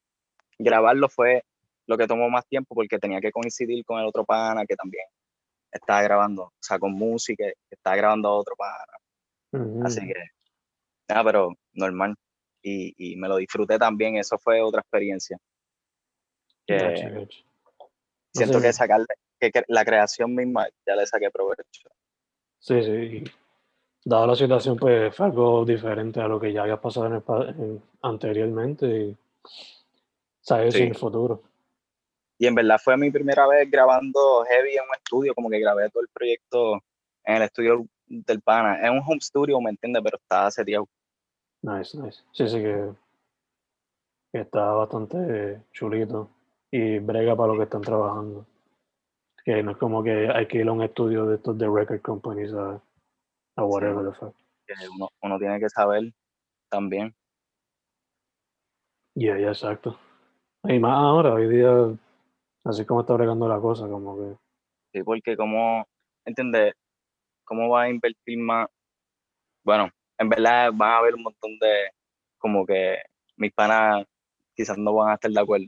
Grabarlo 0.57 1.09
fue 1.09 1.43
lo 1.85 1.97
que 1.97 2.07
tomó 2.07 2.29
más 2.29 2.47
tiempo 2.47 2.73
porque 2.73 2.97
tenía 2.97 3.19
que 3.19 3.31
coincidir 3.31 3.83
con 3.83 3.99
el 3.99 4.05
otro 4.05 4.23
pana 4.23 4.65
que 4.65 4.75
también 4.75 5.05
estaba 5.71 6.01
grabando, 6.01 6.43
o 6.43 6.53
sea, 6.59 6.79
con 6.79 6.93
música, 6.93 7.45
que 7.45 7.75
estaba 7.75 7.95
grabando 7.95 8.29
a 8.29 8.35
otro 8.37 8.55
pana. 8.55 9.85
Así 9.85 9.99
que, 10.01 10.13
nada, 11.09 11.23
pero 11.23 11.53
normal. 11.73 12.15
Y, 12.61 12.93
y 12.95 13.15
me 13.17 13.27
lo 13.27 13.37
disfruté 13.37 13.77
también, 13.77 14.17
eso 14.17 14.37
fue 14.37 14.61
otra 14.61 14.81
experiencia. 14.81 15.37
Que 16.65 17.27
siento 18.33 18.59
sé. 18.59 18.67
que 18.67 18.73
sacarle, 18.73 19.07
que 19.39 19.51
la 19.67 19.83
creación 19.83 20.35
misma 20.35 20.67
ya 20.85 20.95
le 20.95 21.05
saqué 21.05 21.29
provecho. 21.31 21.89
Sí, 22.61 22.81
sí. 22.83 23.23
Dada 24.05 24.27
la 24.27 24.35
situación, 24.35 24.77
pues 24.77 25.15
fue 25.15 25.25
algo 25.27 25.65
diferente 25.65 26.21
a 26.21 26.27
lo 26.27 26.39
que 26.39 26.53
ya 26.53 26.61
había 26.63 26.79
pasado 26.79 27.07
en 27.07 27.13
el 27.15 27.23
en- 27.59 27.83
anteriormente 28.01 28.85
y 28.87 29.17
sabes 30.41 30.73
Sí. 30.75 30.83
en 30.83 30.89
el 30.89 30.95
futuro. 30.95 31.41
Y 32.37 32.47
en 32.47 32.55
verdad 32.55 32.79
fue 32.83 32.97
mi 32.97 33.11
primera 33.11 33.47
vez 33.47 33.69
grabando 33.69 34.43
heavy 34.47 34.75
en 34.75 34.83
un 34.83 34.95
estudio, 34.95 35.35
como 35.35 35.49
que 35.49 35.59
grabé 35.59 35.89
todo 35.89 36.01
el 36.03 36.09
proyecto 36.09 36.75
en 37.23 37.35
el 37.37 37.41
estudio 37.43 37.85
del 38.07 38.41
pana. 38.41 38.75
Es 38.83 38.89
un 38.89 39.01
home 39.05 39.21
studio, 39.21 39.59
¿me 39.61 39.69
entiendes? 39.71 40.01
Pero 40.03 40.17
está 40.17 40.49
seteado. 40.49 40.87
Nice, 41.61 41.95
nice. 41.99 42.23
Sí, 42.31 42.47
sí 42.47 42.57
que, 42.57 42.89
que 44.31 44.39
está 44.41 44.71
bastante 44.71 45.61
chulito 45.71 46.29
y 46.71 46.97
brega 46.99 47.35
para 47.35 47.53
lo 47.53 47.57
que 47.57 47.63
están 47.65 47.81
trabajando. 47.81 48.45
Que 49.43 49.63
no 49.63 49.71
es 49.71 49.77
como 49.77 50.03
que 50.03 50.29
hay 50.29 50.47
que 50.47 50.59
ir 50.59 50.67
a 50.67 50.71
un 50.71 50.83
estudio 50.83 51.25
de 51.25 51.35
estos 51.35 51.57
de 51.57 51.67
record 51.67 52.01
companies 52.01 52.53
a, 52.53 52.81
a 53.55 53.65
whatever 53.65 54.05
the 54.05 54.17
fuck. 54.17 54.35
uno, 54.95 55.09
uno 55.21 55.39
tiene 55.39 55.59
que 55.59 55.69
saber 55.69 56.13
también. 56.69 57.15
Yeah, 59.15 59.37
yeah, 59.37 59.49
exacto. 59.49 59.99
Y 60.63 60.79
más 60.79 60.93
ahora, 60.93 61.33
hoy 61.33 61.49
día, 61.49 61.71
así 62.63 62.85
como 62.85 63.01
está 63.01 63.13
bregando 63.13 63.47
la 63.47 63.59
cosa, 63.59 63.87
como 63.87 64.15
que 64.17 64.37
Sí, 64.93 65.03
porque 65.03 65.37
como, 65.37 65.85
¿entiendes? 66.25 66.73
¿Cómo 67.45 67.69
va 67.69 67.83
a 67.83 67.89
invertir 67.89 68.37
más? 68.37 68.67
Bueno, 69.63 69.89
en 70.17 70.29
verdad 70.29 70.71
van 70.73 70.91
a 70.91 70.97
haber 70.97 71.15
un 71.15 71.23
montón 71.23 71.57
de, 71.59 71.91
como 72.37 72.65
que 72.65 72.97
mis 73.37 73.53
panas 73.53 74.05
quizás 74.53 74.77
no 74.77 74.93
van 74.93 75.11
a 75.11 75.13
estar 75.13 75.31
de 75.31 75.39
acuerdo, 75.39 75.67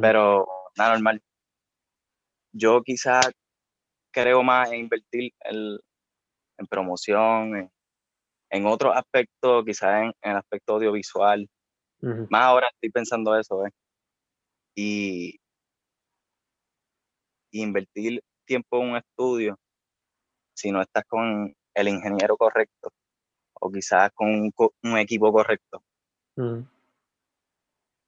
pero 0.00 0.46
nada 0.76 0.94
normal. 0.94 1.20
Yo 2.52 2.82
quizás 2.82 3.30
creo 4.12 4.42
más 4.42 4.70
en 4.70 4.80
invertir 4.80 5.32
en, 5.40 5.78
en 6.58 6.66
promoción, 6.66 7.56
en, 7.56 7.70
en 8.50 8.66
otros 8.66 8.94
aspectos, 8.94 9.64
quizás 9.64 10.02
en, 10.02 10.12
en 10.22 10.30
el 10.32 10.36
aspecto 10.36 10.74
audiovisual. 10.74 11.48
Más 12.30 12.44
ahora 12.44 12.68
estoy 12.68 12.90
pensando 12.90 13.38
eso, 13.38 13.64
¿eh? 13.64 13.70
Y, 14.74 15.40
y 17.52 17.62
invertir 17.62 18.20
tiempo 18.44 18.82
en 18.82 18.90
un 18.90 18.96
estudio, 18.96 19.56
si 20.54 20.72
no 20.72 20.82
estás 20.82 21.04
con 21.04 21.54
el 21.74 21.88
ingeniero 21.88 22.36
correcto, 22.36 22.90
o 23.60 23.70
quizás 23.70 24.10
con 24.14 24.50
un, 24.82 24.98
equipo 24.98 25.32
correcto, 25.32 25.82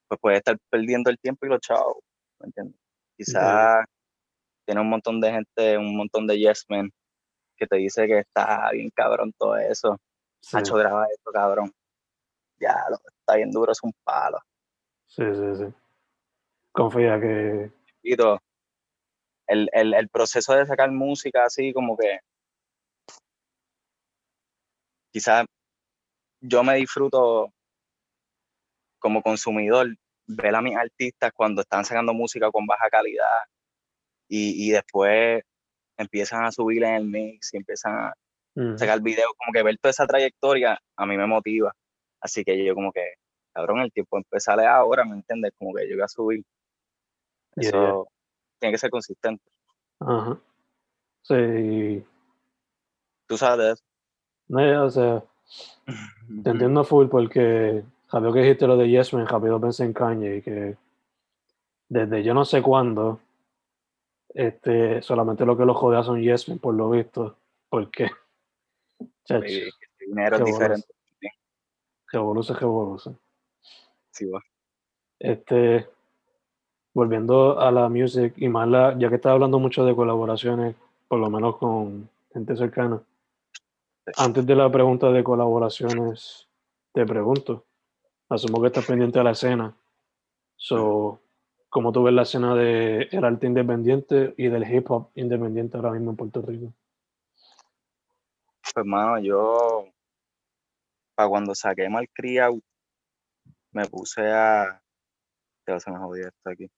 pues 0.09 0.21
puedes 0.21 0.39
estar 0.39 0.57
perdiendo 0.69 1.11
el 1.11 1.19
tiempo 1.19 1.47
y 1.47 1.51
los 1.51 1.61
chavos, 1.61 1.99
¿me 2.41 2.47
entiendes? 2.47 2.81
Quizás 3.17 3.85
tiene 4.65 4.81
un 4.81 4.89
montón 4.89 5.21
de 5.21 5.31
gente, 5.31 5.79
un 5.79 5.97
montón 5.97 6.27
de 6.27 6.39
yes 6.39 6.65
men 6.69 6.91
que 7.57 7.67
te 7.67 7.77
dice 7.77 8.07
que 8.07 8.21
está 8.21 8.71
bien 8.73 8.91
cabrón 8.95 9.33
todo 9.39 9.57
eso. 9.57 9.97
sí, 10.41 10.57
Hacho, 10.57 10.75
graba 10.75 11.07
esto, 11.13 11.31
cabrón. 11.33 11.73
Ya, 12.59 12.75
lo 12.91 12.97
está 12.97 13.37
bien 13.37 13.51
duro, 13.51 13.73
es 13.73 13.83
un 13.83 13.93
palo. 14.05 14.39
sí, 15.07 15.23
sí, 15.35 15.57
sí. 15.57 15.75
Confía 16.73 17.21
que. 17.21 17.71
El, 19.47 19.69
el, 19.73 19.95
el 19.95 20.09
proceso 20.09 20.55
de 20.55 20.67
sacar 20.67 20.91
música 20.91 21.45
así 21.45 21.73
como 21.73 21.97
que 21.97 22.19
quizás 25.13 25.45
yo 26.41 26.65
me 26.65 26.77
disfruto 26.77 27.53
como 28.99 29.23
consumidor 29.23 29.95
ver 30.27 30.55
a 30.55 30.63
mis 30.63 30.77
artistas 30.77 31.31
cuando 31.35 31.61
están 31.63 31.85
sacando 31.85 32.15
música 32.15 32.51
con 32.51 32.67
baja 32.67 32.89
calidad 32.91 33.43
y, 34.37 34.69
y 34.69 34.71
después 34.73 35.45
empiezan 35.97 36.45
a 36.45 36.51
subir 36.51 36.83
en 36.83 36.95
el 36.95 37.05
mix 37.05 37.55
y 37.55 37.59
empiezan 37.59 37.95
a 37.95 38.15
mm, 38.57 38.77
sacar 38.77 39.01
videos, 39.01 39.31
como 39.39 39.53
que 39.53 39.63
ver 39.63 39.79
toda 39.79 39.91
esa 39.91 40.07
trayectoria 40.07 40.77
a 40.97 41.07
mí 41.07 41.17
me 41.17 41.27
motiva. 41.27 41.73
Así 42.21 42.43
que 42.43 42.65
yo 42.65 42.75
como 42.75 42.91
que, 42.91 43.15
cabrón, 43.53 43.79
el 43.81 43.93
tiempo 43.93 44.17
empezar 44.17 44.59
ahora, 44.59 45.05
¿me 45.05 45.15
entiendes? 45.15 45.53
Como 45.57 45.73
que 45.75 45.89
yo 45.89 45.95
voy 45.95 46.03
a 46.03 46.09
subir. 46.09 46.45
Yeah, 47.57 47.69
Eso 47.69 48.09
tiene 48.59 48.73
que 48.73 48.79
ser 48.79 48.91
consistente. 48.91 49.45
ajá. 50.01 50.37
Sí, 51.23 52.05
Tú 53.27 53.39
sabes 53.39 53.59
de 53.59 53.73
eso. 53.73 53.83
no, 54.49 54.85
o 54.85 54.91
sea, 54.91 55.25
te 56.43 56.51
entiendo 56.51 56.83
full 56.83 57.07
porque 57.07 57.85
rápido 58.11 58.33
que 58.33 58.41
dijiste 58.41 58.67
lo 58.67 58.77
de 58.77 58.89
Yes 58.89 59.15
Man, 59.15 59.29
rápido 59.29 59.61
pensé 59.61 59.85
en 59.85 59.93
Kanye 59.93 60.37
y 60.39 60.43
que 60.43 60.77
desde 61.89 62.25
yo 62.25 62.35
no 62.35 62.45
sé 62.45 62.61
cuándo, 62.63 63.21
este, 64.35 65.01
solamente 65.01 65.47
lo 65.47 65.57
que 65.57 65.65
lo 65.65 65.75
jodea 65.75 66.03
son 66.03 66.21
Yes 66.21 66.49
Men, 66.49 66.59
por 66.59 66.75
lo 66.75 66.91
visto, 66.91 67.37
porque, 67.69 68.11
chacho, 69.25 69.47
dinero 70.01 70.39
Qué 70.39 70.45
diferente. 70.45 70.89
revoluce, 72.13 72.53
revoluce. 72.53 73.11
Sí, 74.11 74.27
va. 74.27 74.43
Este, 75.19 75.89
volviendo 76.93 77.59
a 77.61 77.71
la 77.71 77.89
music 77.89 78.35
y 78.37 78.49
más 78.49 78.69
la, 78.69 78.99
ya 78.99 79.09
que 79.09 79.17
estás 79.17 79.33
hablando 79.33 79.59
mucho 79.59 79.85
de 79.85 79.95
colaboraciones, 79.95 80.75
por 81.09 81.21
lo 81.21 81.31
menos 81.31 81.57
con 81.57 82.09
gente 82.33 82.57
cercana. 82.57 83.01
Antes 84.17 84.45
de 84.45 84.55
la 84.55 84.71
pregunta 84.71 85.11
de 85.11 85.25
colaboraciones, 85.25 86.49
te 86.93 87.07
pregunto, 87.07 87.65
asumo 88.29 88.61
que 88.61 88.67
estás 88.67 88.85
pendiente 88.85 89.19
de 89.19 89.25
la 89.25 89.31
escena. 89.31 89.75
So, 90.57 91.21
¿cómo 91.75 91.91
tú 91.91 92.05
ves 92.05 92.15
la 92.15 92.23
escena 92.23 92.55
de 92.55 93.09
el 93.11 93.25
arte 93.25 93.49
independiente 93.49 94.33
y 94.37 94.47
del 94.47 94.63
hip 94.73 94.89
hop 94.93 95.11
independiente 95.17 95.77
ahora 95.77 95.91
mismo 95.91 96.13
en 96.13 96.17
Puerto 96.17 96.41
Rico? 96.41 96.73
Pues, 98.73 98.87
mano, 98.87 99.19
yo, 99.19 99.89
para 101.17 101.29
cuando 101.29 101.53
saqué 101.53 101.89
Malcriado, 101.89 102.61
me 103.73 103.87
puse 103.87 104.23
a. 104.23 104.81
Ya 105.67 105.81
se 105.81 105.91
me 105.91 105.99
jodió 105.99 106.29
esto 106.29 106.49
aquí. 106.49 106.71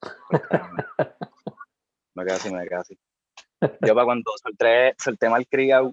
me 2.14 2.24
quedé 2.24 2.34
así, 2.34 2.50
me 2.50 2.66
así. 2.74 2.98
Yo, 3.60 3.94
para 3.94 4.06
cuando 4.06 4.30
solté, 4.42 4.94
solté 4.96 5.28
Malcriado, 5.28 5.92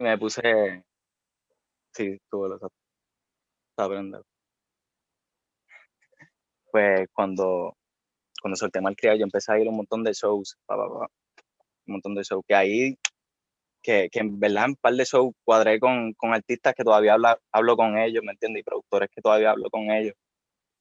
me 0.00 0.18
puse. 0.18 0.84
Sí, 1.94 2.18
tuve 2.28 2.48
lo 2.48 2.56
Está 2.56 3.84
aprendiendo. 3.84 4.24
Pues 6.72 7.06
cuando, 7.12 7.76
cuando 8.42 8.56
solté 8.56 8.80
Malcriado, 8.80 9.18
yo 9.18 9.24
empecé 9.24 9.52
a 9.52 9.58
ir 9.58 9.66
a 9.66 9.70
un 9.70 9.76
montón 9.76 10.02
de 10.04 10.12
shows, 10.12 10.58
pa, 10.66 10.76
pa, 10.76 10.88
pa, 10.88 11.06
un 11.86 11.92
montón 11.94 12.14
de 12.14 12.22
shows, 12.22 12.44
que 12.46 12.54
ahí, 12.54 12.98
que, 13.82 14.08
que 14.10 14.20
en 14.20 14.38
verdad 14.38 14.64
en 14.64 14.70
un 14.70 14.76
par 14.76 14.94
de 14.94 15.04
shows 15.04 15.34
cuadré 15.44 15.80
con, 15.80 16.12
con 16.14 16.34
artistas 16.34 16.74
que 16.74 16.84
todavía 16.84 17.14
habla, 17.14 17.38
hablo 17.52 17.76
con 17.76 17.96
ellos, 17.98 18.22
¿me 18.24 18.32
entiendes? 18.32 18.60
Y 18.60 18.64
productores 18.64 19.08
que 19.14 19.22
todavía 19.22 19.50
hablo 19.52 19.70
con 19.70 19.90
ellos. 19.90 20.14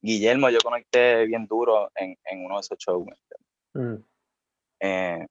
Guillermo, 0.02 0.50
yo 0.50 0.60
conecté 0.64 1.26
bien 1.26 1.46
duro 1.46 1.92
en, 1.96 2.18
en 2.26 2.46
uno 2.46 2.56
de 2.56 2.62
esos 2.62 2.78
shows, 2.80 3.06
¿me 3.06 3.14
entiendes? 3.14 4.02
Mm, 4.02 4.06
Eh, 4.84 5.28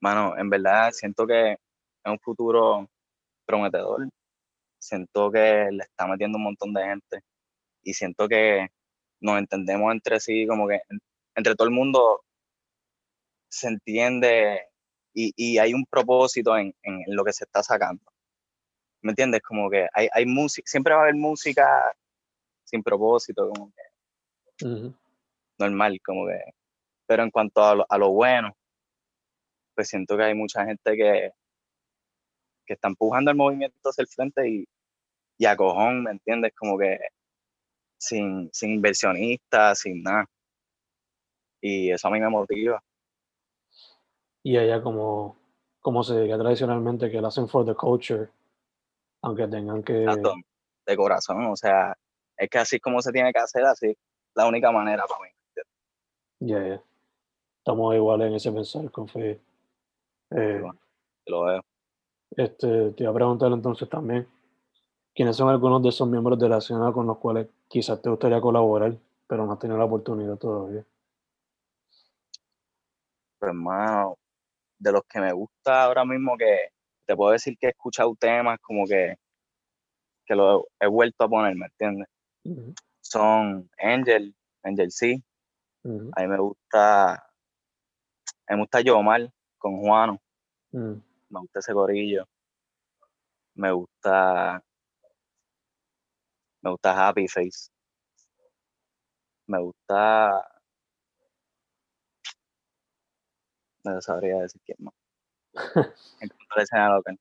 mano, 0.00 0.36
en 0.36 0.50
verdad 0.50 0.90
siento 0.92 1.26
que 1.26 1.52
es 1.52 1.58
un 2.04 2.18
futuro 2.18 2.88
prometedor. 3.46 4.08
Siento 4.80 5.30
que 5.30 5.68
le 5.70 5.84
está 5.84 6.06
metiendo 6.06 6.38
un 6.38 6.44
montón 6.44 6.72
de 6.72 6.84
gente 6.84 7.20
y 7.82 7.94
siento 7.94 8.28
que 8.28 8.68
nos 9.20 9.38
entendemos 9.38 9.92
entre 9.92 10.20
sí, 10.20 10.46
como 10.46 10.68
que 10.68 10.74
en- 10.88 11.00
entre 11.36 11.54
todo 11.54 11.68
el 11.68 11.74
mundo 11.74 12.22
se 13.50 13.68
entiende 13.68 14.60
y, 15.14 15.32
y 15.36 15.58
hay 15.58 15.74
un 15.74 15.84
propósito 15.86 16.56
en, 16.56 16.74
en 16.82 17.04
lo 17.08 17.24
que 17.24 17.32
se 17.32 17.44
está 17.44 17.62
sacando. 17.62 18.02
¿Me 19.02 19.12
entiendes? 19.12 19.40
Como 19.42 19.70
que 19.70 19.86
hay, 19.92 20.08
hay 20.12 20.26
música, 20.26 20.66
siempre 20.68 20.92
va 20.94 21.00
a 21.00 21.02
haber 21.04 21.14
música 21.14 21.66
sin 22.64 22.82
propósito, 22.82 23.48
como 23.50 23.72
que 23.72 23.82
normal, 25.58 25.98
como 26.04 26.26
que. 26.26 26.40
Pero 27.06 27.22
en 27.22 27.30
cuanto 27.30 27.62
a 27.64 27.74
lo, 27.76 27.86
a 27.88 27.98
lo 27.98 28.10
bueno, 28.10 28.56
pues 29.74 29.88
siento 29.88 30.16
que 30.16 30.24
hay 30.24 30.34
mucha 30.34 30.64
gente 30.66 30.96
que, 30.96 31.30
que 32.66 32.74
está 32.74 32.88
empujando 32.88 33.30
el 33.30 33.36
movimiento 33.36 33.76
hacia 33.88 34.02
el 34.02 34.08
frente 34.08 34.48
y, 34.48 34.68
y 35.38 35.46
a 35.46 35.56
cojón, 35.56 36.02
¿me 36.02 36.10
entiendes? 36.10 36.52
Como 36.56 36.76
que 36.78 36.98
sin, 37.98 38.48
sin 38.52 38.70
inversionistas, 38.70 39.80
sin 39.80 40.02
nada. 40.02 40.26
Y 41.60 41.90
eso 41.90 42.08
a 42.08 42.10
mí 42.10 42.20
me 42.20 42.28
motiva. 42.28 42.82
Y 44.42 44.56
ella 44.56 44.82
como, 44.82 45.36
como 45.80 46.02
se 46.02 46.20
diría 46.20 46.38
tradicionalmente, 46.38 47.10
que 47.10 47.20
lo 47.20 47.26
hacen 47.26 47.48
for 47.48 47.66
the 47.66 47.74
culture, 47.74 48.30
aunque 49.22 49.48
tengan 49.48 49.82
que... 49.82 50.06
De 50.86 50.96
corazón, 50.96 51.44
o 51.46 51.56
sea, 51.56 51.94
es 52.34 52.48
que 52.48 52.58
así 52.58 52.80
como 52.80 53.02
se 53.02 53.12
tiene 53.12 53.30
que 53.30 53.40
hacer, 53.40 53.62
así, 53.66 53.94
la 54.34 54.46
única 54.46 54.72
manera 54.72 55.04
para 55.06 55.20
mí. 55.20 55.28
Ya, 56.40 56.66
ya. 56.66 56.82
Estamos 57.58 57.94
iguales 57.94 58.28
en 58.28 58.34
ese 58.34 58.52
pensar 58.52 58.90
con 58.90 59.06
fe. 59.06 59.32
Eh, 60.30 60.58
bueno. 60.62 60.78
Lo 61.26 61.42
veo. 61.42 61.62
este, 62.30 62.92
te 62.92 63.02
iba 63.02 63.10
a 63.10 63.14
preguntar 63.14 63.52
entonces 63.52 63.86
también, 63.88 64.26
¿quiénes 65.14 65.36
son 65.36 65.50
algunos 65.50 65.82
de 65.82 65.90
esos 65.90 66.08
miembros 66.08 66.38
de 66.38 66.48
la 66.48 66.56
escena 66.56 66.90
con 66.90 67.06
los 67.06 67.18
cuales 67.18 67.48
quizás 67.68 68.00
te 68.02 68.10
gustaría 68.10 68.40
colaborar, 68.40 68.96
pero 69.26 69.46
no 69.46 69.52
has 69.52 69.58
tenido 69.58 69.78
la 69.78 69.84
oportunidad 69.84 70.36
todavía? 70.36 70.84
Pues, 73.38 73.48
hermano, 73.50 74.16
de 74.78 74.92
los 74.92 75.02
que 75.04 75.20
me 75.20 75.32
gusta 75.32 75.84
ahora 75.84 76.04
mismo 76.04 76.36
que 76.36 76.70
te 77.06 77.14
puedo 77.16 77.32
decir 77.32 77.56
que 77.58 77.66
he 77.66 77.70
escuchado 77.70 78.14
temas 78.16 78.58
como 78.60 78.84
que, 78.86 79.16
que 80.26 80.34
lo 80.34 80.66
he 80.80 80.86
vuelto 80.86 81.24
a 81.24 81.28
poner, 81.28 81.54
¿me 81.54 81.66
entiendes? 81.66 82.08
Son 83.00 83.70
Angel, 83.78 84.34
Angel 84.62 84.90
C. 84.90 85.22
ujú, 85.84 86.10
A 86.16 86.20
mí 86.22 86.26
me 86.28 86.38
gusta, 86.38 87.14
a 87.14 87.30
mí 88.50 88.56
me 88.56 88.62
gusta 88.62 88.80
Yomar 88.80 89.30
con 89.56 89.78
Juano, 89.80 90.20
me 91.30 91.40
gusta 91.40 91.60
ese 91.60 91.72
gorillo. 91.72 92.26
Me 93.54 93.72
gusta, 93.72 94.62
me 96.68 96.72
gusta 96.72 97.08
Happy 97.08 97.26
Face. 97.28 97.70
Me 99.46 99.58
gusta, 99.58 100.46
no 103.84 104.02
sabría 104.02 104.40
decir 104.40 104.60
quién 104.64 104.76
más. 104.80 104.94
En 106.20 106.28
cuanto 106.28 106.54
a 106.54 106.56
la 106.56 106.62
escena 106.62 106.88
local. 106.90 107.18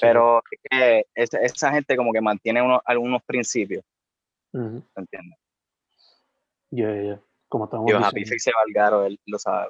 Pero 0.00 0.42
es 0.50 0.60
que 0.70 1.06
esa, 1.14 1.38
esa 1.38 1.70
gente 1.72 1.96
como 1.96 2.12
que 2.12 2.20
mantiene 2.20 2.60
unos, 2.60 2.80
algunos 2.84 3.22
principios. 3.22 3.84
¿me 4.52 4.82
entiendes? 4.96 5.38
Ya, 6.70 6.92
ya, 6.92 7.02
ya. 7.02 7.20
Como 7.48 7.64
estamos 7.64 7.88
Y 7.88 7.94
Happy. 7.94 8.24
Face 8.24 8.50
Valgaro, 8.52 9.04
él 9.06 9.18
lo 9.26 9.38
sabe, 9.38 9.68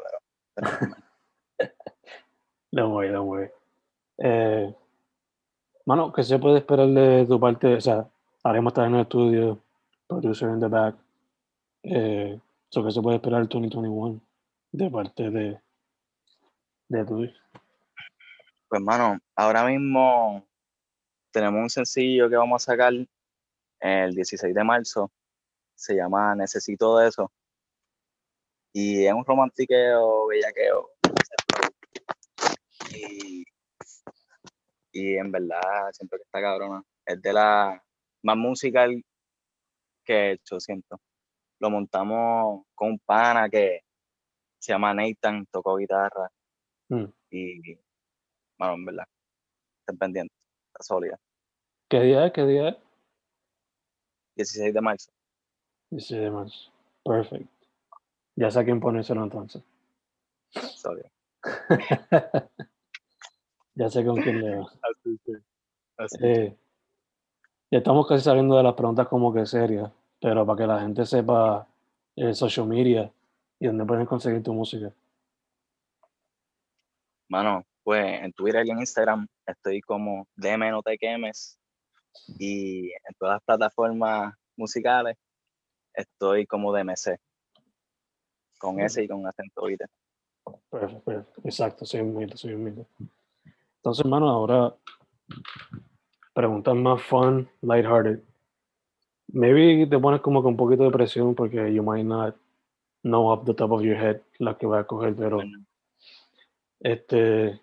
pero, 0.54 0.70
pero 1.58 1.74
Don't 2.72 2.94
worry, 2.94 3.10
don't 3.10 3.28
worry. 3.28 3.50
Eh, 4.18 4.74
mano, 5.84 6.12
¿qué 6.12 6.22
se 6.22 6.38
puede 6.38 6.58
esperar 6.58 6.88
de 6.88 7.26
tu 7.26 7.38
parte? 7.38 7.74
O 7.74 7.80
sea, 7.80 8.08
haremos 8.42 8.70
estar 8.70 8.86
en 8.86 8.94
el 8.94 9.00
estudio, 9.02 9.62
producer 10.06 10.48
in 10.48 10.60
the 10.60 10.68
back. 10.68 10.96
Eh, 11.82 12.38
so, 12.68 12.84
¿Qué 12.84 12.90
se 12.90 13.00
puede 13.00 13.16
esperar 13.16 13.42
el 13.42 13.48
2021 13.48 14.20
de 14.72 14.90
parte 14.90 15.30
de, 15.30 15.60
de 16.88 17.04
tu? 17.04 17.26
Pues, 18.68 18.82
mano, 18.82 19.18
ahora 19.34 19.64
mismo 19.64 20.46
tenemos 21.32 21.60
un 21.60 21.70
sencillo 21.70 22.28
que 22.28 22.36
vamos 22.36 22.62
a 22.62 22.72
sacar 22.72 22.92
el 23.80 24.14
16 24.14 24.54
de 24.54 24.64
marzo. 24.64 25.10
Se 25.74 25.94
llama 25.94 26.34
Necesito 26.34 26.98
de 26.98 27.08
eso. 27.08 27.30
Y 28.72 29.04
es 29.04 29.12
un 29.12 29.24
romantiqueo, 29.24 30.26
bellaqueo. 30.28 30.90
Y, 32.94 33.44
y 34.92 35.16
en 35.16 35.32
verdad, 35.32 35.90
siento 35.92 36.16
que 36.16 36.22
está 36.22 36.40
cabrona. 36.40 36.82
Es 37.06 37.20
de 37.20 37.32
la 37.32 37.82
más 38.22 38.36
musical 38.36 39.02
que 40.04 40.12
he 40.12 40.32
hecho, 40.32 40.60
siento. 40.60 41.00
Lo 41.60 41.70
montamos 41.70 42.64
con 42.74 42.90
un 42.92 42.98
pana 42.98 43.48
que 43.48 43.80
se 44.58 44.72
llama 44.72 44.94
Nathan, 44.94 45.46
tocó 45.50 45.76
guitarra. 45.76 46.30
Mm. 46.88 47.04
Y, 47.30 47.74
bueno, 48.58 48.74
en 48.74 48.84
verdad, 48.84 49.04
estén 49.80 49.98
pendientes, 49.98 50.36
está 50.68 50.82
sólida. 50.82 51.18
¿Qué 51.88 52.00
día 52.00 52.26
es? 52.26 52.32
¿Qué 52.32 52.46
día 52.46 52.68
es? 52.70 52.76
16 54.36 54.74
de 54.74 54.80
marzo. 54.80 55.10
16 55.90 56.20
de 56.20 56.30
marzo. 56.30 56.72
Perfect. 57.04 57.48
Ya 58.36 58.50
sé 58.50 58.60
a 58.60 58.64
quién 58.64 58.80
ponérselo 58.80 59.22
entonces. 59.22 59.62
Sólida. 60.50 61.10
ya 63.74 63.88
sé 63.88 64.04
con 64.04 64.20
quién 64.20 64.40
le 64.40 64.56
va. 64.56 64.64
Así 64.82 65.20
que, 65.24 65.32
así 65.96 66.16
Eh, 66.22 66.56
ya 67.70 67.78
estamos 67.78 68.06
casi 68.06 68.24
saliendo 68.24 68.56
de 68.56 68.64
las 68.64 68.74
preguntas 68.74 69.06
como 69.06 69.32
que 69.32 69.46
serias, 69.46 69.90
pero 70.20 70.44
para 70.44 70.58
que 70.58 70.66
la 70.66 70.80
gente 70.80 71.06
sepa 71.06 71.66
el 72.16 72.34
social 72.34 72.66
media 72.66 73.12
y 73.60 73.66
dónde 73.66 73.84
pueden 73.84 74.06
conseguir 74.06 74.42
tu 74.42 74.52
música. 74.52 74.92
Mano, 77.28 77.64
pues 77.84 78.22
en 78.22 78.32
Twitter 78.32 78.66
y 78.66 78.70
en 78.70 78.80
Instagram 78.80 79.26
estoy 79.46 79.80
como 79.82 80.26
DM 80.34 80.70
no 80.70 80.82
te 80.82 80.98
quemes. 80.98 81.58
Y 82.38 82.88
en 82.88 83.14
todas 83.16 83.36
las 83.36 83.42
plataformas 83.44 84.34
musicales 84.56 85.16
estoy 85.94 86.46
como 86.46 86.72
DMC. 86.72 87.20
Con 88.58 88.80
S 88.80 89.02
y 89.02 89.06
con 89.06 89.24
acento 89.26 89.66
¿viste? 89.66 89.86
Perfecto, 90.70 91.00
perfecto. 91.04 91.40
Exacto, 91.44 91.84
soy 91.84 92.00
humilde, 92.00 92.36
soy 92.36 92.54
humilde. 92.54 92.84
Entonces, 93.76 94.04
hermano, 94.04 94.28
ahora 94.28 94.74
preguntas 96.40 96.74
más 96.74 97.02
fun, 97.02 97.48
lighthearted. 97.60 98.20
Maybe 99.32 99.86
te 99.86 99.98
pones 99.98 100.22
como 100.22 100.40
que 100.40 100.48
un 100.48 100.56
poquito 100.56 100.84
de 100.84 100.90
presión 100.90 101.34
porque 101.34 101.72
you 101.72 101.82
might 101.82 102.06
not 102.06 102.34
know 103.02 103.28
off 103.28 103.44
the 103.44 103.52
top 103.52 103.72
of 103.72 103.82
your 103.82 103.96
head 103.96 104.22
la 104.38 104.56
que 104.56 104.66
va 104.66 104.80
a 104.80 104.84
coger, 104.84 105.14
pero 105.14 105.36
Bueno, 105.36 105.58
este, 106.80 107.60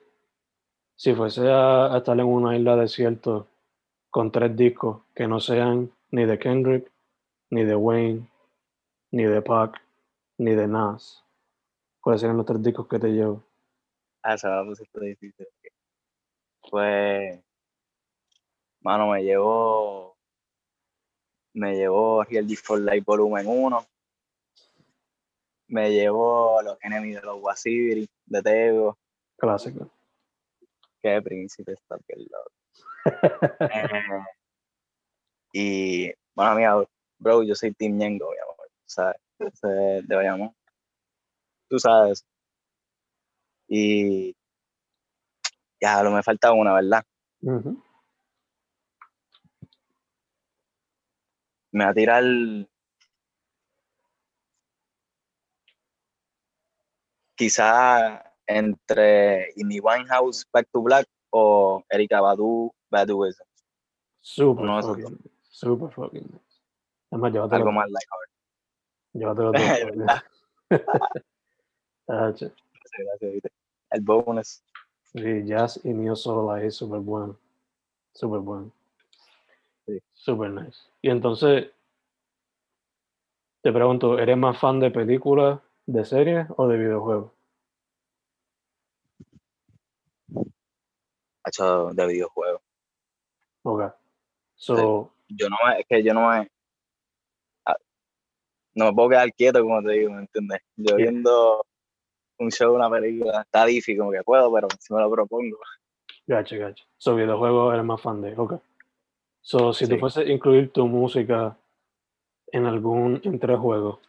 si 0.96 1.14
fuese 1.16 1.50
a, 1.50 1.94
a 1.94 1.98
estar 1.98 2.20
en 2.20 2.28
una 2.28 2.56
isla 2.56 2.76
desierto 2.76 3.48
con 4.12 4.32
tres 4.32 4.56
discos 4.56 5.02
que 5.16 5.28
no 5.28 5.40
sean 5.40 5.92
ni 6.12 6.26
de 6.26 6.38
Kendrick, 6.38 6.92
ni 7.50 7.64
de 7.64 7.76
Wayne, 7.76 8.30
ni 9.12 9.24
de 9.24 9.42
Pac, 9.42 9.82
ni 10.38 10.54
de 10.54 10.68
Nas, 10.68 11.24
¿cuáles 12.00 12.22
serían 12.22 12.38
los 12.38 12.46
tres 12.46 12.62
discos 12.62 12.88
que 12.88 13.00
te 13.00 13.10
llevo? 13.10 13.44
Ah, 14.22 14.38
se 14.38 14.48
la 14.48 14.64
pusiste 14.64 15.00
difícil. 15.04 15.48
Pues, 16.70 17.40
mano, 18.82 19.08
me 19.12 19.24
llevó, 19.24 20.18
me 21.54 21.76
llevó 21.76 22.24
Real 22.24 22.48
for 22.58 22.80
Life 22.80 23.04
Volumen 23.06 23.46
1. 23.48 23.86
Me 25.70 25.92
llevó 25.92 26.62
Los 26.62 26.78
Enemies 26.82 27.16
de 27.16 27.22
los 27.24 27.42
Wasibiri, 27.42 28.10
de 28.26 28.42
Tego, 28.42 28.98
Clásico. 29.38 29.92
que 31.02 31.22
príncipe 31.22 31.74
está 31.74 31.98
bien 32.08 32.28
loco. 32.30 32.52
Eh, 33.70 34.24
y, 35.54 36.14
bueno, 36.36 36.56
mira, 36.56 36.88
bro, 37.18 37.44
yo 37.44 37.56
soy 37.56 37.74
Team 37.74 37.98
Ñengo, 37.98 38.30
mi 38.32 38.38
amor, 38.38 38.70
¿sabes? 38.86 39.18
Ese 39.40 39.68
de 40.04 40.16
Bayamón. 40.16 40.56
Tú 41.68 41.80
sabes. 41.80 42.26
Y, 43.68 44.36
ya, 45.82 46.04
lo 46.04 46.12
me 46.12 46.24
falta 46.24 46.54
una, 46.54 46.74
¿verdad? 46.74 47.04
Ujú. 47.42 47.82
Me 51.78 51.86
va 51.86 51.92
a 51.92 51.94
tirar 51.94 52.24
quizá 57.36 58.24
entre 58.48 59.54
Amy 59.62 59.80
Winehouse, 59.80 60.46
Back 60.52 60.68
to 60.72 60.82
Black 60.82 61.08
o 61.30 61.84
Erika 61.90 62.20
Badu, 62.20 62.74
Baduism. 62.90 63.46
Super 64.22 64.64
Uno 64.64 64.74
de 64.76 64.80
esos 64.80 64.98
fucking, 64.98 65.32
super 65.44 65.92
fucking. 65.92 66.24
nice. 66.24 66.62
Es 67.12 67.20
más, 67.20 67.32
llévatelo, 67.32 67.56
Algo 67.58 67.72
más 67.72 67.88
lighthearted. 67.90 68.34
llévatelo 69.14 69.52
todo. 72.40 72.54
El 73.90 74.02
bonus. 74.02 74.64
Sí, 75.14 75.46
Jazz 75.46 75.80
y 75.84 75.94
Neo 75.94 76.16
Solo 76.16 76.56
es 76.58 76.76
súper 76.76 77.00
bueno. 77.00 77.38
Súper 78.14 78.40
bueno. 78.42 78.72
Sí. 79.88 80.00
Súper 80.14 80.52
nice. 80.52 80.80
Y 81.02 81.10
entonces, 81.10 81.72
te 83.64 83.72
pregunto, 83.72 84.20
¿eres 84.20 84.38
más 84.38 84.60
fan 84.60 84.80
de 84.80 84.92
películas, 84.92 85.60
de 85.86 86.06
series 86.06 86.48
o 86.58 86.68
de 86.68 86.78
videojuegos? 86.78 87.32
hecho 91.48 91.90
de 91.94 92.08
videojuegos. 92.08 92.62
Ok. 93.64 93.94
So, 94.56 95.12
Yo 95.30 95.50
no 95.50 95.58
me, 95.66 95.80
es 95.80 95.86
que 95.88 96.04
yo 96.04 96.14
no 96.14 96.30
me, 96.30 96.50
ah, 97.66 97.76
no 98.76 98.86
me 98.86 98.94
puedo 98.94 99.10
quedar 99.10 99.34
quieto, 99.34 99.62
como 99.62 99.82
te 99.84 99.92
digo, 99.92 100.12
¿me 100.14 100.22
entiendes? 100.22 100.62
Yo 100.78 100.98
Yeah. 100.98 101.12
viendo 101.12 101.66
un 102.40 102.52
show, 102.52 102.76
una 102.76 102.90
película, 102.90 103.42
está 103.42 103.66
difícil, 103.66 103.98
como 103.98 104.12
que 104.12 104.24
puedo, 104.24 104.52
pero 104.54 104.68
si 104.80 104.94
me 104.94 105.02
lo 105.02 105.12
propongo. 105.12 105.58
gacho, 106.26 106.58
gacho. 106.58 106.86
So, 106.98 107.16
videojuegos 107.16 107.74
eres 107.74 107.86
más 107.86 108.02
fan 108.02 108.22
de. 108.22 108.34
Ok. 108.38 108.62
So, 109.48 109.72
si 109.72 109.88
tú 109.88 109.94
Sí. 109.94 110.00
fuese 110.02 110.20
a 110.22 110.26
incluir 110.26 110.74
tu 110.74 110.86
música 110.88 111.58
En 112.52 112.66
algún, 112.66 113.22
en 113.24 113.40
tres 113.40 113.58
juegos. 113.60 114.00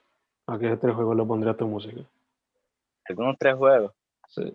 ¿A 0.46 0.58
qué 0.58 0.76
tres 0.76 0.94
juegos 0.96 1.16
le 1.16 1.24
pondrías 1.24 1.56
tu 1.56 1.66
música? 1.66 2.00
Algunos 3.04 3.36
tres 3.38 3.54
juegos. 3.56 3.92
Sí. 4.28 4.52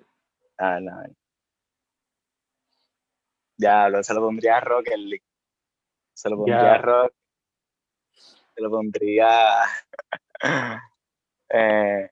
Ah, 0.58 0.80
no. 0.82 1.04
Diablo, 3.58 4.04
se 4.04 4.14
lo 4.14 4.22
pondría 4.22 4.58
a 4.58 4.60
Rocket 4.62 4.98
League. 4.98 5.24
Se 6.14 6.30
lo 6.30 6.38
pondría 6.38 6.62
Ya. 6.62 6.74
a 6.76 6.78
Rock. 6.78 7.14
Se 8.56 8.62
lo 8.62 8.70
pondría 8.70 9.30
eh, 11.50 12.10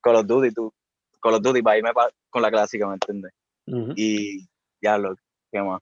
Call 0.00 0.16
of 0.16 0.26
Duty, 0.26 0.52
tú. 0.52 0.72
Call 1.20 1.34
of 1.34 1.42
Duty 1.42 1.62
para 1.62 1.78
irme 1.78 1.92
pa- 1.92 2.10
con 2.30 2.42
la 2.42 2.50
clásica, 2.50 2.86
¿me 2.86 2.94
entiendes? 2.94 3.32
Y 3.96 4.48
diablo, 4.80 5.14
¿qué 5.50 5.60
más? 5.62 5.80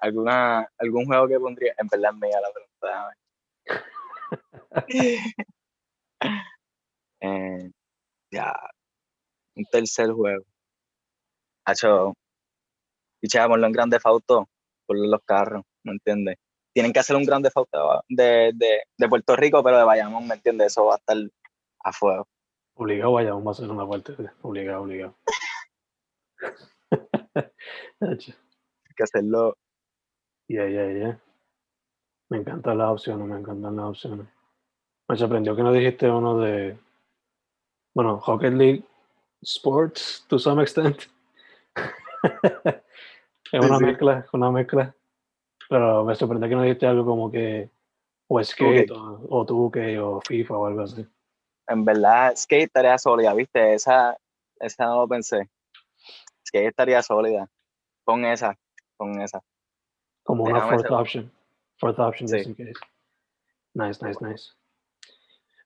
¿Alguna, 0.00 0.68
¿Algún 0.78 1.06
juego 1.06 1.28
que 1.28 1.38
pondría? 1.38 1.74
En 1.78 1.86
verdad 1.88 2.12
mía 2.14 2.40
la 2.40 2.50
pregunta. 2.52 3.16
Eh, 7.22 7.70
ya, 8.30 8.54
un 9.54 9.64
tercer 9.66 10.10
juego. 10.10 10.42
Hacho, 11.66 12.14
pichámoslo 13.20 13.66
en 13.66 13.72
Grande 13.72 14.00
Fauto 14.00 14.48
por 14.86 14.96
los 14.98 15.20
carros, 15.26 15.64
¿me 15.82 15.92
entiendes? 15.92 16.38
Tienen 16.72 16.94
que 16.94 17.00
hacer 17.00 17.16
un 17.16 17.24
Grande 17.24 17.50
Fauto 17.50 18.02
de, 18.08 18.52
de, 18.54 18.84
de 18.96 19.08
Puerto 19.08 19.36
Rico, 19.36 19.62
pero 19.62 19.76
de 19.76 19.84
Bayamón, 19.84 20.26
¿me 20.26 20.36
entiendes? 20.36 20.68
Eso 20.68 20.86
va 20.86 20.94
a 20.94 20.96
estar 20.96 21.18
a 21.80 21.92
fuego. 21.92 22.26
Obligado, 22.74 23.12
vaya, 23.12 23.34
vamos 23.34 23.58
a 23.60 23.62
hacer 23.62 23.70
una 23.70 23.86
parte. 23.86 24.14
Obligado, 24.40 24.82
obligado. 24.82 25.18
Hay 28.00 28.16
que 28.96 29.02
hacerlo. 29.02 29.56
Ya, 30.50 30.66
ya, 30.66 30.84
ya. 30.90 31.20
Me 32.28 32.38
encantan 32.38 32.78
las 32.78 32.88
opciones, 32.90 33.28
me 33.28 33.38
encantan 33.38 33.76
las 33.76 33.84
opciones. 33.86 34.26
Me 35.08 35.16
sorprendió 35.16 35.54
que 35.54 35.62
no 35.62 35.72
dijiste 35.72 36.10
uno 36.10 36.38
de. 36.38 36.76
Bueno, 37.94 38.20
Rocket 38.26 38.54
League 38.54 38.84
Sports, 39.42 40.26
to 40.26 40.40
some 40.40 40.60
extent. 40.60 41.02
es 43.52 43.64
una 43.64 43.78
sí. 43.78 43.84
mezcla, 43.84 44.26
una 44.32 44.50
mezcla. 44.50 44.92
Pero 45.68 46.04
me 46.04 46.16
sorprendió 46.16 46.48
que 46.48 46.56
no 46.56 46.62
dijiste 46.62 46.86
algo 46.88 47.04
como 47.04 47.30
que. 47.30 47.70
O 48.26 48.42
Skate, 48.42 48.90
o, 48.90 49.20
o 49.28 49.46
2K, 49.46 50.00
o 50.02 50.20
FIFA, 50.20 50.56
o 50.56 50.66
algo 50.66 50.80
así. 50.80 51.06
En 51.68 51.84
verdad, 51.84 52.34
Skate 52.34 52.64
estaría 52.64 52.98
sólida, 52.98 53.34
¿viste? 53.34 53.74
Esa, 53.74 54.18
esa 54.58 54.86
no 54.86 55.02
lo 55.02 55.06
pensé. 55.06 55.48
Skate 56.44 56.70
estaría 56.70 57.00
sólida. 57.04 57.48
Con 58.02 58.24
esa, 58.24 58.58
con 58.96 59.20
esa. 59.20 59.40
Como 60.30 60.44
una 60.44 60.60
fourth 60.68 60.90
option. 60.92 61.32
Fourth 61.78 61.98
option, 61.98 62.28
just 62.28 62.44
Sí. 62.44 62.50
in 62.50 62.54
case. 62.54 62.80
Nice, 63.74 64.04
nice, 64.04 64.24
nice. 64.24 64.52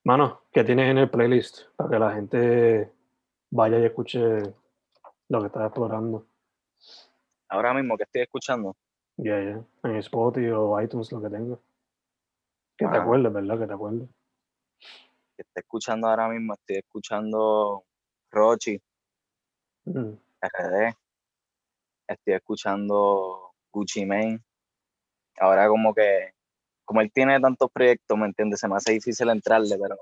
Mano, 0.03 0.41
¿qué 0.51 0.63
tienes 0.63 0.89
en 0.89 0.97
el 0.97 1.09
playlist? 1.09 1.65
Para 1.75 1.89
que 1.91 1.99
la 1.99 2.11
gente 2.13 2.91
vaya 3.51 3.77
y 3.79 3.85
escuche 3.85 4.19
lo 5.29 5.39
que 5.41 5.45
estás 5.47 5.65
explorando. 5.67 6.25
Ahora 7.49 7.75
mismo 7.75 7.95
que 7.95 8.03
estoy 8.03 8.21
escuchando, 8.23 8.75
Ya, 9.17 9.39
ya. 9.41 9.63
En 9.83 9.95
Spotify 9.97 10.49
o 10.49 10.81
iTunes, 10.81 11.11
lo 11.11 11.21
que 11.21 11.29
tengas. 11.29 11.59
Que 12.75 12.85
te 12.85 12.91
Mano. 12.91 13.01
acuerdes, 13.03 13.31
¿verdad? 13.33 13.59
Que 13.59 13.67
te 13.67 13.73
acuerdes. 13.73 14.09
que 15.37 15.41
estoy 15.43 15.61
escuchando 15.61 16.07
ahora 16.07 16.27
mismo, 16.29 16.53
estoy 16.53 16.77
escuchando 16.77 17.83
Rochi, 18.31 18.81
Mm, 19.85 20.13
RD, 20.41 20.95
estoy 22.07 22.33
escuchando 22.33 23.51
Gucci 23.71 24.05
Mane. 24.05 24.41
Ahora 25.39 25.67
como 25.67 25.93
que, 25.93 26.31
como 26.85 27.01
él 27.01 27.11
tiene 27.11 27.39
tantos 27.39 27.69
proyectos, 27.71 28.17
¿me 28.17 28.25
entiendes? 28.25 28.59
Se 28.59 28.67
me 28.67 28.75
hace 28.75 28.93
difícil 28.93 29.29
entrarle, 29.29 29.77
pero, 29.81 29.97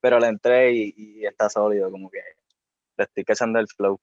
pero 0.00 0.18
le 0.18 0.26
entré 0.28 0.72
y, 0.72 0.94
y 0.96 1.26
está 1.26 1.48
sólido, 1.48 1.90
como 1.90 2.10
que 2.10 2.20
le 2.96 3.04
estoy 3.04 3.24
cachando 3.24 3.58
el 3.58 3.68
flow. 3.68 3.98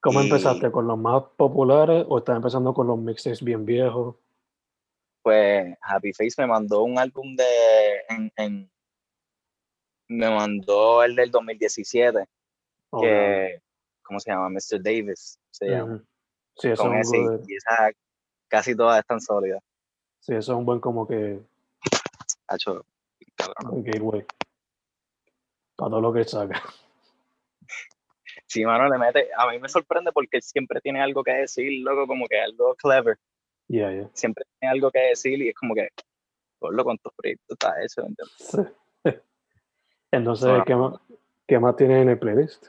¿Cómo 0.00 0.20
Y- 0.20 0.24
empezaste? 0.24 0.70
¿Con 0.70 0.86
los 0.86 0.98
más 0.98 1.22
populares 1.36 2.04
o 2.08 2.18
estás 2.18 2.36
empezando 2.36 2.72
con 2.74 2.86
los 2.86 2.98
mixtapes 2.98 3.42
bien 3.42 3.64
viejos? 3.64 4.16
Pues 5.22 5.76
Happy 5.80 6.12
Face 6.12 6.34
me 6.38 6.46
mandó 6.46 6.82
un 6.82 6.98
álbum 6.98 7.34
de, 7.34 7.44
en, 8.08 8.32
en- 8.36 8.70
me 10.08 10.30
mandó 10.30 11.02
el 11.02 11.16
del 11.16 11.30
2017, 11.32 12.28
O 12.90 13.00
que, 13.00 13.60
¿cómo 14.02 14.20
se 14.20 14.30
llama? 14.30 14.48
Mr. 14.50 14.80
Davis, 14.80 15.40
se 15.50 15.66
llama. 15.68 15.94
Ujú. 15.96 16.04
Sí, 16.58 16.68
eso 16.68 16.82
Con 16.84 16.94
es, 16.94 17.08
ese, 17.08 17.18
y 17.48 17.56
esa 17.56 17.90
casi 18.48 18.76
todas 18.76 19.00
están 19.00 19.20
sólidas. 19.20 19.60
Sí, 20.26 20.34
eso 20.34 20.52
es 20.52 20.58
un 20.58 20.64
buen 20.64 20.80
como 20.80 21.06
que 21.06 21.40
Hacho, 22.48 22.84
cabrón. 23.36 23.74
un 23.78 23.84
gateway. 23.84 24.26
Para 25.76 25.90
todo 25.90 26.00
lo 26.00 26.12
que 26.12 26.24
saca. 26.24 26.62
Sí, 28.46 28.64
mano, 28.64 28.88
le 28.88 28.98
mete. 28.98 29.28
A 29.36 29.48
mí 29.50 29.58
me 29.58 29.68
sorprende 29.68 30.12
porque 30.12 30.40
siempre 30.40 30.80
tiene 30.80 31.00
algo 31.02 31.22
que 31.22 31.32
decir, 31.32 31.82
loco, 31.84 32.06
como 32.06 32.26
que 32.26 32.40
algo 32.40 32.74
clever. 32.76 33.18
Ya, 33.68 33.92
ya. 33.92 34.08
Siempre 34.14 34.44
tiene 34.58 34.72
algo 34.72 34.90
que 34.90 35.00
decir 35.00 35.40
y 35.42 35.48
es 35.48 35.54
como 35.54 35.74
que, 35.74 35.88
lo 36.60 36.84
cuántos 36.84 37.12
proyectos 37.14 37.56
está 37.60 37.82
eso. 37.82 38.06
Sí. 38.38 38.58
Entonces, 40.10 40.48
Bueno. 40.48 40.64
¿qué 40.64 40.74
más, 40.76 40.94
¿qué 41.46 41.58
más 41.58 41.76
tienes 41.76 42.02
en 42.02 42.08
el 42.08 42.18
playlist? 42.18 42.66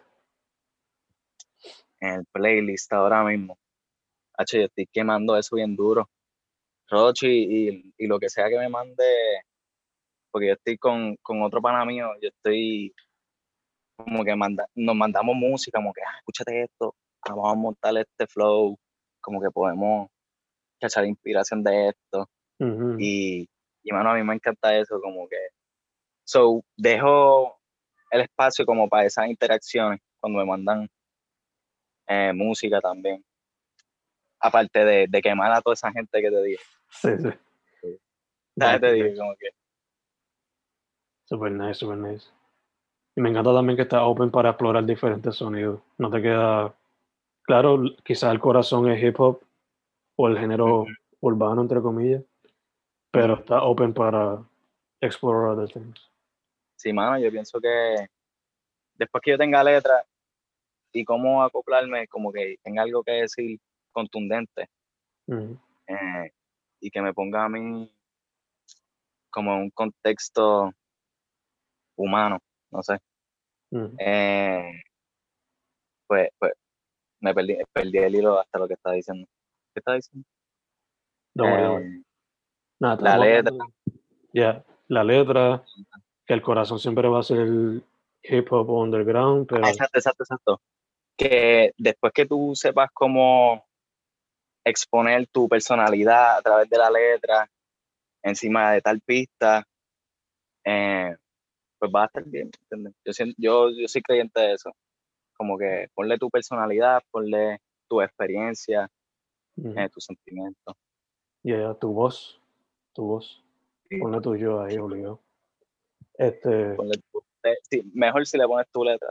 En 1.99 2.09
el 2.09 2.25
playlist 2.25 2.91
ahora 2.93 3.23
mismo. 3.23 3.57
Hacho, 4.33 4.57
yo 4.57 4.65
estoy 4.65 4.87
quemando 4.87 5.37
eso 5.37 5.55
bien 5.55 5.75
duro. 5.75 6.09
Rochi 6.89 7.27
y, 7.27 7.93
y 7.97 8.07
lo 8.07 8.19
que 8.19 8.29
sea 8.29 8.49
que 8.49 8.57
me 8.57 8.69
mande, 8.69 9.03
porque 10.31 10.47
yo 10.47 10.53
estoy 10.53 10.77
con, 10.77 11.15
con 11.17 11.41
otro 11.43 11.61
pana 11.61 11.85
mío, 11.85 12.09
yo 12.21 12.29
estoy 12.29 12.93
como 13.97 14.23
que 14.23 14.35
manda, 14.35 14.67
nos 14.75 14.95
mandamos 14.95 15.35
música, 15.35 15.79
como 15.79 15.91
que, 15.93 16.01
ah, 16.01 16.17
escúchate 16.19 16.63
esto, 16.63 16.95
ah, 17.21 17.33
vamos 17.33 17.51
a 17.51 17.55
montar 17.55 17.97
este 17.97 18.27
flow, 18.27 18.77
como 19.21 19.41
que 19.41 19.49
podemos 19.49 20.09
cachar 20.79 21.05
inspiración 21.05 21.63
de 21.63 21.89
esto. 21.89 22.29
Y, 22.99 23.47
y 23.83 23.91
mano, 23.91 24.11
a 24.11 24.15
mí 24.15 24.23
me 24.23 24.35
encanta 24.35 24.75
eso, 24.77 24.99
como 25.01 25.27
que. 25.27 25.37
So, 26.23 26.63
dejo 26.75 27.59
el 28.11 28.21
espacio 28.21 28.65
como 28.65 28.87
para 28.89 29.05
esas 29.05 29.27
interacciones 29.27 29.99
cuando 30.19 30.39
me 30.39 30.45
mandan 30.45 30.89
eh, 32.07 32.33
música 32.33 32.79
también. 32.81 33.23
Aparte 34.39 34.85
de, 34.85 35.05
de 35.09 35.21
quemar 35.21 35.51
a 35.51 35.61
toda 35.61 35.73
esa 35.73 35.91
gente 35.91 36.21
que 36.21 36.29
te 36.29 36.43
digo. 36.43 36.61
Sí, 36.89 37.09
sí. 37.17 37.29
¿Sabes? 38.57 38.81
Te 38.81 38.87
Nice, 38.87 38.93
digo, 38.93 39.07
nice. 39.07 39.17
como 39.19 39.35
que. 39.35 39.49
Super 41.25 41.51
nice, 41.51 41.73
super 41.75 41.97
nice. 41.97 42.29
Y 43.15 43.21
me 43.21 43.29
encanta 43.29 43.53
también 43.53 43.75
que 43.75 43.83
estás 43.83 44.01
open 44.03 44.31
para 44.31 44.49
explorar 44.49 44.85
diferentes 44.85 45.35
sonidos. 45.35 45.81
No 45.97 46.09
te 46.09 46.21
queda. 46.21 46.73
Claro, 47.43 47.81
quizás 48.03 48.31
el 48.31 48.39
corazón 48.39 48.89
es 48.91 49.01
hip 49.03 49.19
hop 49.19 49.41
o 50.15 50.27
el 50.27 50.37
género 50.37 50.85
urbano, 51.21 51.61
entre 51.61 51.81
comillas, 51.81 52.23
pero 53.11 53.35
está 53.35 53.63
open 53.63 53.93
para 53.93 54.43
explorar 54.99 55.57
other 55.57 55.71
things. 55.71 55.99
Sí, 56.75 56.91
mano, 56.93 57.17
yo 57.19 57.31
pienso 57.31 57.59
que 57.59 58.07
después 58.95 59.21
que 59.23 59.31
yo 59.31 59.37
tenga 59.37 59.63
letra 59.63 60.05
y 60.91 61.05
cómo 61.05 61.43
acoplarme, 61.43 62.07
como 62.07 62.31
que 62.31 62.57
tenga 62.61 62.83
algo 62.83 63.03
que 63.03 63.11
decir 63.13 63.59
contundente 63.91 64.69
Ujú. 65.27 65.57
eh, 65.87 66.31
y 66.79 66.89
que 66.89 67.01
me 67.01 67.13
ponga 67.13 67.45
a 67.45 67.49
mí 67.49 67.91
como 69.29 69.53
en 69.53 69.61
un 69.63 69.69
contexto 69.71 70.71
humano, 71.95 72.39
no 72.71 72.83
sé. 72.83 72.97
Ujú. 73.71 73.95
Eh, 73.99 74.81
pues, 76.07 76.29
pues 76.39 76.53
me 77.19 77.33
perdí, 77.33 77.57
perdí 77.73 77.97
el 77.97 78.15
hilo 78.15 78.39
hasta 78.39 78.59
lo 78.59 78.67
que 78.67 78.75
estaba 78.75 78.95
diciendo. 78.95 79.27
¿Qué 79.73 79.79
estaba 79.79 79.95
diciendo? 79.95 80.27
Worry. 81.35 81.85
Eh, 81.85 82.03
Nada, 82.79 83.01
la 83.01 83.17
letra. 83.17 83.53
Ya, 84.33 84.63
la 84.87 85.03
letra, 85.03 85.63
que 86.25 86.33
el 86.33 86.41
corazón 86.41 86.79
siempre 86.79 87.07
va 87.07 87.19
a 87.19 87.23
ser 87.23 87.39
el 87.39 87.83
hip 88.23 88.51
hop 88.51 88.69
underground, 88.69 89.47
pero 89.47 89.65
ah, 89.65 89.69
exacto, 89.69 89.97
exacto, 89.97 90.23
exacto. 90.23 90.61
Que 91.17 91.73
después 91.77 92.13
que 92.13 92.25
tú 92.25 92.53
sepas 92.55 92.89
cómo 92.93 93.66
exponer 94.69 95.27
tu 95.27 95.47
personalidad 95.47 96.37
a 96.37 96.41
través 96.41 96.69
de 96.69 96.77
la 96.77 96.89
letra, 96.89 97.49
encima 98.23 98.71
de 98.73 98.81
tal 98.81 98.99
pista, 99.01 99.63
eh, 100.65 101.15
pues 101.79 101.91
va 101.95 102.03
a 102.03 102.05
estar 102.07 102.23
bien, 102.25 102.49
¿entiendes? 102.61 102.93
Yo, 103.05 103.13
siento- 103.13 103.35
yo, 103.37 103.69
yo 103.69 103.87
soy 103.87 104.01
creyente 104.01 104.39
de 104.41 104.53
eso. 104.53 104.71
Como 105.37 105.57
que 105.57 105.87
ponle 105.93 106.17
tu 106.17 106.29
personalidad, 106.29 107.01
ponle 107.11 107.59
tu 107.87 108.01
experiencia, 108.01 108.89
ujú. 109.55 109.79
eh, 109.79 109.89
tus 109.89 110.05
sentimientos. 110.05 110.75
Ya, 111.43 111.73
tu 111.75 111.93
voz, 111.93 112.41
tu 112.93 113.03
voz, 113.05 113.43
Sí. 113.89 113.99
ponle 113.99 114.19
tu 114.21 114.35
yo 114.35 114.61
ahí, 114.61 114.77
obligado. 114.77 115.21
Este, 116.17 116.73
Ponle 116.73 116.97
tu- 117.11 117.23
eh, 117.43 117.57
sí, 117.69 117.91
mejor 117.93 118.25
si 118.25 118.37
le 118.37 118.47
pones 118.47 118.67
tu 118.71 118.83
letra. 118.83 119.09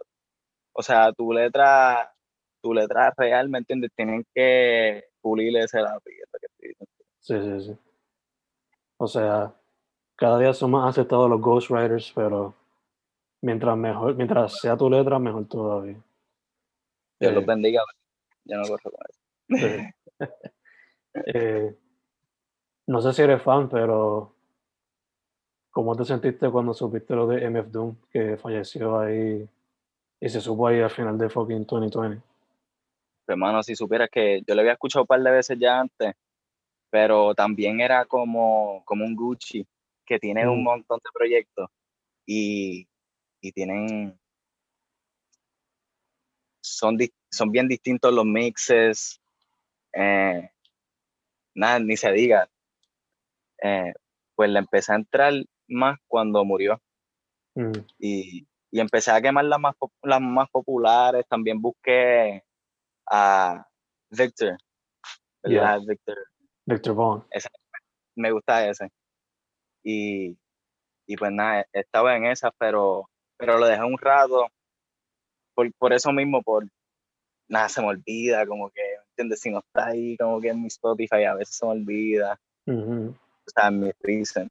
O 0.73 0.83
sea, 0.83 1.13
tu 1.13 1.33
letra, 1.33 2.13
tu 2.61 2.75
letra 2.75 3.15
real, 3.17 3.49
¿me 3.49 3.59
entiendes? 3.59 3.91
Tienen 3.97 4.25
que 4.35 5.05
pulir 5.27 5.57
ese 5.57 5.81
lápiz. 5.81 6.13
que 6.13 6.47
estoy 6.47 6.69
diciendo. 6.69 6.93
sí, 7.21 7.35
sí, 7.41 7.73
sí. 7.73 7.79
O 8.99 9.09
sea, 9.09 9.53
cada 10.15 10.39
día 10.39 10.53
son 10.53 10.71
más 10.71 10.89
aceptados 10.89 11.29
los 11.29 11.41
ghostwriters, 11.41 12.13
pero 12.15 12.55
mientras 13.43 13.77
mejor, 13.77 14.15
mientras 14.15 14.61
sea 14.61 14.77
tu 14.77 14.89
letra, 14.89 15.19
mejor 15.19 15.47
todavía. 15.47 16.01
Dios 17.19 17.35
los 17.35 17.43
Eh, 17.43 17.47
bendiga. 17.47 17.83
Yo 18.45 18.57
no 18.57 18.63
corro 18.69 18.91
con 18.91 19.01
eso. 19.09 19.67
sí. 19.67 20.27
Eh, 21.25 21.75
no 22.89 23.01
sé 23.01 23.15
si 23.15 23.23
eres 23.23 23.41
fan, 23.41 23.71
pero 23.71 24.31
¿cómo 25.71 25.97
te 25.97 26.05
sentiste 26.05 26.51
cuando 26.51 26.75
supiste 26.75 27.15
lo 27.15 27.27
de 27.27 27.43
MF 27.51 27.71
Doom, 27.71 27.97
que 28.11 28.37
falleció 28.37 28.99
ahí 28.99 29.49
y 30.21 30.29
se 30.29 30.43
supo 30.43 30.67
ahí 30.67 30.81
al 30.83 30.91
final 30.91 31.17
de 31.17 31.31
fucking 31.31 31.65
2020? 31.65 32.23
Hermano, 33.27 33.63
si 33.63 33.75
supieras 33.75 34.09
que 34.11 34.43
yo 34.47 34.55
lo 34.55 34.61
había 34.61 34.73
escuchado 34.73 35.03
un 35.03 35.07
par 35.07 35.21
de 35.23 35.31
veces 35.31 35.59
ya 35.59 35.81
antes, 35.81 36.15
pero 36.91 37.35
también 37.35 37.81
era 37.81 38.05
como, 38.05 38.83
como 38.85 39.05
un 39.05 39.17
Gucci, 39.17 39.67
que 40.05 40.19
tiene 40.19 40.49
un 40.49 40.63
montón 40.63 40.99
de 40.99 41.11
proyectos 41.13 41.69
y, 42.25 42.89
y 43.41 43.53
tienen. 43.53 44.19
Son, 46.61 46.97
son 47.31 47.51
bien 47.51 47.69
distintos 47.69 48.13
los 48.13 48.25
mixes. 48.25 49.21
eh, 49.93 50.51
nada, 51.55 51.79
ni 51.81 51.97
se 51.97 52.13
diga. 52.13 52.49
Eh, 53.63 53.93
pues 54.35 54.51
le 54.51 54.59
empecé 54.59 54.93
a 54.93 54.97
entrar 54.97 55.33
más 55.69 55.99
cuando 56.07 56.45
murió 56.45 56.81
Mm, 57.57 57.73
y, 57.99 58.47
y 58.71 58.81
empecé 58.81 59.11
a 59.11 59.21
quemar 59.23 59.47
las 59.47 59.59
más, 59.59 59.75
las 60.03 60.21
más 60.21 60.49
populares. 60.51 61.25
También 61.29 61.61
busqué 61.61 62.45
a 63.11 63.67
Victor, 64.11 64.57
¿verdad? 65.43 65.81
Victor 65.87 66.17
Victor 66.67 66.95
Vaughn. 66.95 67.25
me 68.17 68.31
gusta 68.33 68.69
ese. 68.69 68.91
Y, 69.83 70.37
y 71.07 71.17
pues 71.17 71.31
nada, 71.33 71.61
he- 71.61 71.81
estaba 71.81 72.17
en 72.17 72.27
esas, 72.27 72.53
pero, 72.59 73.09
pero 73.37 73.59
lo 73.59 73.67
dejé 73.67 73.85
un 73.85 73.99
rato. 73.99 74.47
Por, 75.55 75.73
por 75.75 75.93
eso 75.93 76.13
mismo, 76.13 76.43
por 76.43 76.67
nada, 77.49 77.69
se 77.69 77.81
me 77.81 77.89
olvida, 77.89 78.47
como 78.47 78.71
que, 78.71 78.83
¿entiendes? 79.11 79.41
Si 79.41 79.51
no 79.51 79.59
está 79.61 79.89
ahí, 79.89 80.17
como 80.17 80.41
que 80.41 80.49
en 80.49 80.61
mi 80.61 80.67
Spotify 80.67 81.25
a 81.25 81.35
veces 81.35 81.57
se 81.57 81.67
me 81.67 81.73
olvida. 81.73 82.39
O 83.47 83.51
sea, 83.51 83.69
en 83.69 83.81
mi 83.81 83.93
reason. 84.01 84.49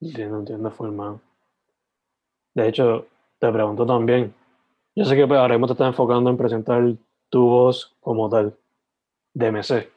Entiendo, 0.00 0.38
entiendo. 0.40 1.20
De 2.54 2.68
hecho, 2.68 3.06
te 3.38 3.52
pregunto 3.52 3.86
también. 3.86 4.34
Yo 4.96 5.04
sé 5.04 5.14
que 5.14 5.26
pues, 5.26 5.38
ahora 5.38 5.54
mismo 5.54 5.66
te 5.66 5.74
estás 5.74 5.88
enfocando 5.88 6.30
en 6.30 6.36
presentar 6.36 6.82
tu 7.30 7.46
voz 7.46 7.96
como 8.00 8.28
tal, 8.28 8.58
DMC, 9.34 9.88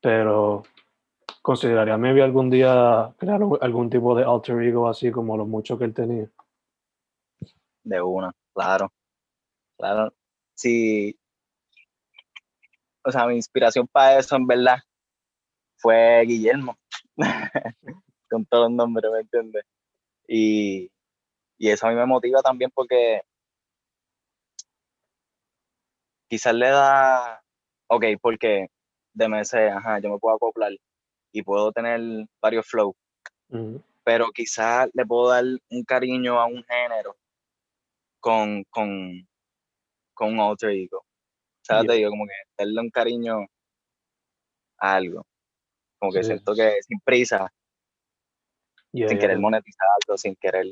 pero 0.00 0.62
¿consideraría 1.42 1.96
maybe 1.96 2.22
algún 2.22 2.50
día 2.50 3.14
crear 3.18 3.40
algún 3.60 3.90
tipo 3.90 4.14
de 4.14 4.24
alter 4.24 4.60
ego 4.62 4.88
así 4.88 5.10
como 5.10 5.36
los 5.36 5.46
muchos 5.46 5.78
que 5.78 5.84
él 5.84 5.94
tenía? 5.94 6.28
De 7.84 8.02
una, 8.02 8.32
claro. 8.52 8.92
Claro. 9.78 10.12
Sí. 10.54 11.16
O 13.04 13.12
sea, 13.12 13.26
mi 13.26 13.36
inspiración 13.36 13.86
para 13.86 14.18
eso, 14.18 14.36
en 14.36 14.46
verdad, 14.46 14.78
fue 15.76 16.22
Guillermo. 16.26 16.76
Con 18.30 18.44
todos 18.46 18.64
los 18.64 18.72
nombres, 18.72 19.10
¿me 19.10 19.20
entiendes? 19.20 19.64
Y, 20.26 20.90
y 21.58 21.70
eso 21.70 21.86
a 21.86 21.90
mí 21.90 21.96
me 21.96 22.06
motiva 22.06 22.42
también 22.42 22.70
porque 22.74 23.22
quizás 26.28 26.54
le 26.54 26.68
da, 26.68 27.42
ok, 27.88 28.04
porque 28.20 28.68
DMC, 29.14 29.70
ajá, 29.70 29.98
yo 30.00 30.10
me 30.10 30.18
puedo 30.18 30.36
acoplar 30.36 30.72
y 31.32 31.42
puedo 31.42 31.72
tener 31.72 32.00
varios 32.40 32.66
flows, 32.66 32.94
pero 34.04 34.30
quizás 34.32 34.88
le 34.92 35.04
puedo 35.04 35.30
dar 35.30 35.44
un 35.70 35.84
cariño 35.84 36.40
a 36.40 36.46
un 36.46 36.62
género 36.64 37.16
con, 38.20 38.64
con, 38.70 39.26
con 40.14 40.32
un 40.34 40.40
alter 40.40 40.70
ego. 40.70 41.04
Sea, 41.62 41.82
Yeah. 41.82 41.86
te 41.86 41.92
digo, 41.94 42.10
como 42.10 42.26
que 42.26 42.32
darle 42.56 42.80
un 42.80 42.90
cariño 42.90 43.46
a 44.78 44.94
algo. 44.94 45.26
Como 45.98 46.12
que 46.12 46.22
siento 46.22 46.54
que 46.54 46.76
sin 46.82 47.00
prisa, 47.00 47.52
Yeah, 48.92 49.08
sin 49.08 49.18
querer 49.18 49.36
te- 49.36 49.40
monetizarlo, 49.40 50.16
sin 50.16 50.34
querer. 50.36 50.66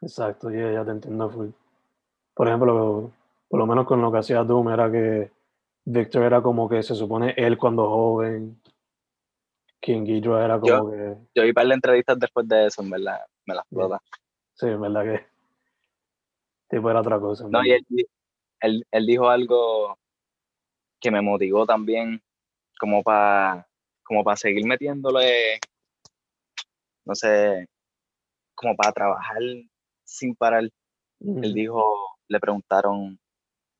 Exacto, 0.00 0.50
yeah, 0.50 0.72
ya 0.72 0.84
te 0.84 0.90
entiendo 0.92 1.28
full. 1.30 1.50
Por 2.34 2.46
ejemplo, 2.48 3.10
por 3.54 3.60
lo 3.60 3.68
menos 3.68 3.86
con 3.86 4.02
lo 4.02 4.10
que 4.10 4.18
hacía 4.18 4.42
Doom 4.42 4.68
era 4.70 4.90
que 4.90 5.30
Victor 5.84 6.24
era 6.24 6.42
como 6.42 6.68
que 6.68 6.82
se 6.82 6.96
supone 6.96 7.34
él 7.36 7.56
cuando 7.56 7.88
joven, 7.88 8.60
King 9.78 10.02
Ghidorah 10.02 10.44
era 10.44 10.54
Yo- 10.56 10.78
como 10.78 10.90
que, 10.90 11.16
Yo 11.36 11.44
vi 11.44 11.52
para 11.52 11.68
las 11.68 11.76
entrevistas 11.76 12.18
después 12.18 12.48
de 12.48 12.66
eso, 12.66 12.82
en 12.82 12.90
verdad, 12.90 13.20
me 13.46 13.54
las 13.54 13.64
explota. 13.64 14.02
sí, 14.54 14.66
en 14.66 14.80
verdad 14.80 15.04
que 15.04 15.26
tipo 16.68 16.90
era 16.90 16.98
otra 16.98 17.20
cosa. 17.20 17.46
No, 17.48 17.64
y 17.64 17.70
él, 17.70 17.86
él, 18.58 18.84
él 18.90 19.06
dijo 19.06 19.28
algo 19.30 19.96
que 20.98 21.12
me 21.12 21.22
motivó 21.22 21.64
también, 21.64 22.20
como 22.80 23.04
para 23.04 23.68
como 24.02 24.24
para 24.24 24.36
seguir 24.36 24.66
metiéndole, 24.66 25.60
no 27.04 27.14
sé, 27.14 27.68
como 28.56 28.74
para 28.74 28.90
trabajar 28.90 29.38
sin 30.02 30.34
parar. 30.34 30.68
Él 31.20 31.54
dijo, 31.54 31.84
le 32.26 32.40
preguntaron, 32.40 33.16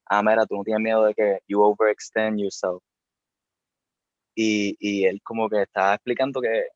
ah, 0.06 0.22
mira, 0.22 0.46
tú 0.46 0.56
no 0.56 0.64
tienes 0.64 0.82
miedo 0.82 1.04
de 1.04 1.14
que 1.14 1.38
you 1.48 1.60
overextend 1.62 2.38
yourself. 2.40 2.82
Y, 4.36 4.76
y 4.80 5.04
él 5.04 5.20
como 5.22 5.48
que 5.48 5.62
estaba 5.62 5.94
explicando 5.94 6.40
que, 6.40 6.68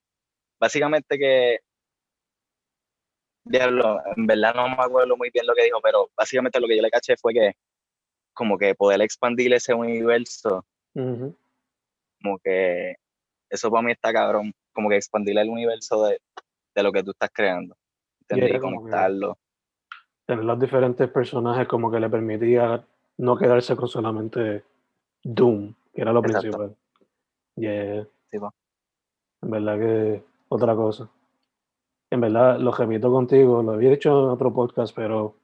básicamente 0.60 1.18
que, 1.18 1.58
diablo, 3.44 4.00
en 4.16 4.26
verdad 4.26 4.54
no 4.54 4.68
me 4.68 4.76
acuerdo 4.78 5.16
muy 5.16 5.30
bien 5.30 5.46
lo 5.46 5.54
que 5.54 5.64
dijo, 5.64 5.80
pero 5.82 6.10
básicamente 6.16 6.60
lo 6.60 6.68
que 6.68 6.76
yo 6.76 6.82
le 6.82 6.90
caché 6.90 7.16
fue 7.16 7.32
que 7.32 7.52
como 8.32 8.56
que 8.56 8.74
poder 8.74 9.00
expandir 9.00 9.52
ese 9.52 9.74
universo, 9.74 10.64
Ujú. 10.94 11.36
como 12.22 12.38
que 12.38 12.94
eso 13.50 13.70
para 13.70 13.82
mí 13.82 13.92
está 13.92 14.12
cabrón, 14.12 14.52
como 14.72 14.88
que 14.88 14.96
expandir 14.96 15.36
el 15.38 15.48
universo 15.48 16.04
de, 16.04 16.20
de 16.74 16.82
lo 16.82 16.92
que 16.92 17.02
tú 17.02 17.10
estás 17.10 17.30
creando, 17.32 17.76
¿entiendes? 18.20 18.50
era 18.50 18.58
y 18.58 18.60
conectarlo. 18.60 19.38
Tener 20.26 20.44
los 20.44 20.60
diferentes 20.60 21.10
personajes 21.10 21.66
como 21.66 21.90
que 21.90 21.98
le 21.98 22.08
permitía 22.08 22.86
no 23.18 23.36
quedarse 23.36 23.76
con 23.76 23.88
solamente 23.88 24.64
Doom, 25.22 25.74
que 25.92 26.00
era 26.02 26.12
lo 26.12 26.20
Exacto. 26.20 26.40
principal. 26.40 26.76
Yeah. 27.56 28.06
Sí, 28.30 28.38
po. 28.38 28.54
En 29.42 29.50
verdad 29.50 29.78
que 29.78 30.22
otra 30.48 30.74
cosa. 30.74 31.08
En 32.10 32.20
verdad, 32.20 32.58
lo 32.58 32.72
repito 32.72 33.10
contigo, 33.10 33.62
lo 33.62 33.72
había 33.72 33.90
dicho 33.90 34.10
en 34.24 34.30
otro 34.30 34.52
podcast, 34.52 34.94
pero 34.94 35.34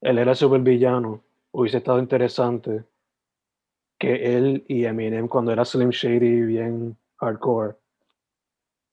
él 0.00 0.18
era 0.18 0.34
súper 0.34 0.60
villano. 0.62 1.22
Hubiese 1.52 1.78
estado 1.78 1.98
interesante 1.98 2.84
que 3.98 4.36
él 4.36 4.64
y 4.68 4.84
Eminem, 4.84 5.28
cuando 5.28 5.52
era 5.52 5.64
Slim 5.64 5.90
Shady, 5.90 6.42
bien 6.42 6.96
hardcore, 7.18 7.76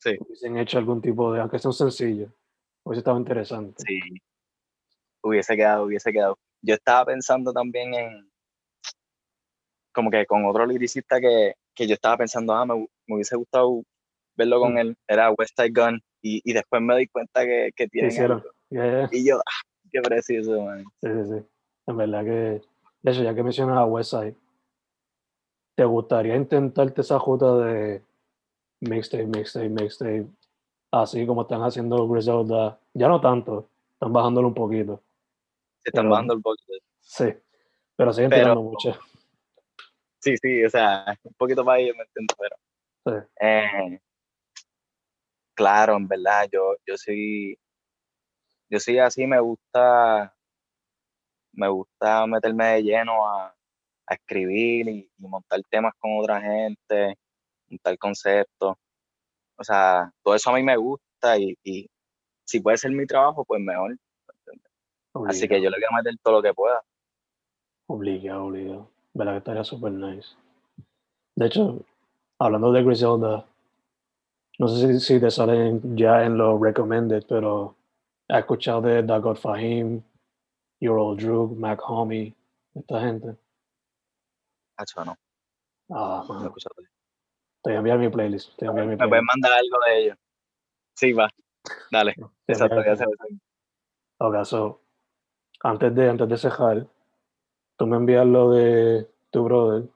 Sí. 0.01 0.17
hubiesen 0.19 0.57
hecho 0.57 0.77
algún 0.77 1.01
tipo 1.01 1.33
de, 1.33 1.41
aunque 1.41 1.59
sea 1.59 1.69
un 1.69 1.73
sencillo, 1.73 2.31
hubiese 2.83 2.99
estado 2.99 3.17
interesante. 3.17 3.83
Sí, 3.85 3.99
hubiese 5.23 5.55
quedado, 5.55 5.85
hubiese 5.85 6.11
quedado. 6.11 6.37
Yo 6.61 6.75
estaba 6.75 7.05
pensando 7.05 7.53
también 7.53 7.93
en, 7.93 8.29
como 9.93 10.09
que 10.11 10.25
con 10.25 10.45
otro 10.45 10.65
liricista 10.65 11.19
que, 11.19 11.53
que 11.73 11.87
yo 11.87 11.93
estaba 11.93 12.17
pensando, 12.17 12.53
ah, 12.53 12.65
me, 12.65 12.73
hu- 12.73 12.89
me 13.07 13.15
hubiese 13.15 13.35
gustado 13.35 13.83
verlo 14.35 14.59
con 14.59 14.73
Mm. 14.73 14.77
él, 14.77 14.97
era 15.07 15.31
West 15.31 15.55
Side 15.57 15.71
Gun, 15.71 16.01
y, 16.21 16.41
y 16.43 16.53
después 16.53 16.81
me 16.81 16.95
di 16.97 17.07
cuenta 17.07 17.43
que, 17.45 17.71
que 17.75 17.87
algo. 18.21 18.43
Yeah, 18.69 18.85
yeah. 18.85 19.09
Y 19.11 19.27
yo, 19.27 19.37
ah, 19.39 19.61
qué 19.91 20.01
precioso, 20.01 20.61
man. 20.61 20.83
Sí, 21.01 21.09
sí, 21.09 21.39
sí. 21.39 21.45
En 21.87 21.97
verdad 21.97 22.23
que, 22.23 22.61
de 23.01 23.11
hecho, 23.11 23.23
ya 23.23 23.33
que 23.33 23.43
mencionas 23.43 23.77
a 23.77 23.85
Westside, 23.85 24.35
¿te 25.75 25.85
gustaría 25.85 26.35
intentarte 26.35 27.01
esa 27.01 27.17
ruta 27.17 27.55
de 27.57 28.03
mixtape, 28.81 29.25
mixtape, 29.25 29.69
mixtape, 29.69 30.27
así 30.91 31.25
como 31.25 31.41
están 31.43 31.61
haciendo 31.63 32.07
Griselda? 32.07 32.79
Ya 32.93 33.07
no 33.07 33.19
tanto, 33.19 33.69
están 33.93 34.13
bajándolo 34.13 34.49
un 34.49 34.53
poquito. 34.53 35.01
Se 35.83 35.89
están 35.89 36.03
Pero- 36.05 36.09
bajando 36.11 36.33
el 36.33 36.39
bote. 36.41 36.63
Sí, 36.99 37.25
pero 37.95 38.13
siguen 38.13 38.29
Pero- 38.29 38.41
tirando 38.43 38.61
mucho. 38.63 38.99
Sí, 40.21 40.35
sí, 40.37 40.63
o 40.65 40.69
sea, 40.69 41.05
un 41.23 41.33
poquito 41.35 41.63
para 41.63 41.77
ahí, 41.77 41.91
¿me 41.93 42.03
entiendes? 42.03 42.35
Pero, 42.37 42.55
Sí. 43.05 43.27
eh, 43.39 43.99
claro, 45.55 45.95
en 45.95 46.07
verdad, 46.07 46.47
yo, 46.51 46.75
yo 46.85 46.97
sí, 46.97 47.57
yo 48.69 48.79
sí 48.79 48.99
así 48.99 49.25
me 49.25 49.39
gusta, 49.39 50.35
me 51.53 51.67
gusta 51.69 52.27
meterme 52.27 52.65
de 52.75 52.83
lleno 52.83 53.27
a, 53.27 53.47
a 54.07 54.13
escribir 54.13 54.87
y, 54.89 55.09
y 55.17 55.27
montar 55.27 55.61
temas 55.69 55.93
con 55.99 56.19
otra 56.19 56.41
gente, 56.41 57.15
montar 57.69 57.97
conceptos. 57.97 58.75
O 59.57 59.63
sea, 59.63 60.11
todo 60.23 60.35
eso 60.35 60.49
a 60.49 60.53
mí 60.55 60.63
me 60.63 60.77
gusta 60.77 61.37
y, 61.37 61.57
y 61.63 61.89
si 62.45 62.59
puede 62.61 62.77
ser 62.77 62.91
mi 62.91 63.05
trabajo, 63.05 63.45
pues 63.45 63.61
mejor. 63.61 63.95
Así 65.27 65.47
que 65.47 65.61
yo 65.61 65.69
le 65.69 65.77
voy 65.77 65.85
a 65.89 65.95
meter 65.97 66.13
todo 66.23 66.35
lo 66.35 66.41
que 66.41 66.53
pueda. 66.53 66.81
Obligado, 67.87 68.45
obligado. 68.45 68.91
¿Verdad 69.13 69.33
que 69.33 69.37
estaría 69.39 69.63
súper 69.63 69.91
nice? 69.91 70.35
De 71.35 71.47
hecho, 71.47 71.81
hablando 72.37 72.71
de 72.71 72.83
Griselda, 72.83 73.45
No 74.59 74.67
sé 74.67 74.99
si, 74.99 74.99
si 74.99 75.19
te 75.19 75.31
salen 75.31 75.95
ya 75.97 76.23
en 76.25 76.37
los 76.37 76.59
recommended, 76.61 77.23
pero 77.27 77.75
he 78.27 78.37
escuchado 78.37 78.81
de 78.81 79.03
Dagot 79.03 79.37
Fahim, 79.37 80.01
Your 80.81 80.97
Old 80.99 81.21
Drug, 81.21 81.57
Mac 81.57 81.79
Homie, 81.87 82.33
esta 82.75 82.99
gente. 83.01 83.37
Hacho, 84.77 85.03
no, 85.05 85.15
Ah, 85.91 86.23
no 86.27 86.45
escuchado. 86.45 86.75
Te 87.63 87.71
voy 87.71 87.73
a 87.75 87.77
enviar 87.79 87.99
mi 87.99 88.09
playlist. 88.09 88.55
Te 88.57 88.67
voy 88.67 88.79
a 88.79 88.83
enviar 88.83 88.87
mi 88.87 88.91
¿Me 89.03 89.09
puedes 89.09 89.23
playlist. 89.25 89.33
mandar 89.33 89.59
algo 89.59 89.77
de 89.87 90.03
ellos? 90.03 90.17
Sí, 90.95 91.13
va. 91.13 91.29
Dale. 91.91 92.15
Exacto, 92.47 92.83
ya 92.85 92.95
se 92.95 93.05
playlist. 93.05 93.43
Ok, 94.19 94.43
so, 94.45 94.81
antes 95.63 95.93
de, 95.95 96.09
antes 96.09 96.27
de 96.29 96.37
cejar, 96.37 96.87
tú 97.77 97.85
me 97.87 97.97
envías 97.97 98.25
lo 98.25 98.51
de 98.51 99.09
tu 99.31 99.43
brother, 99.43 99.89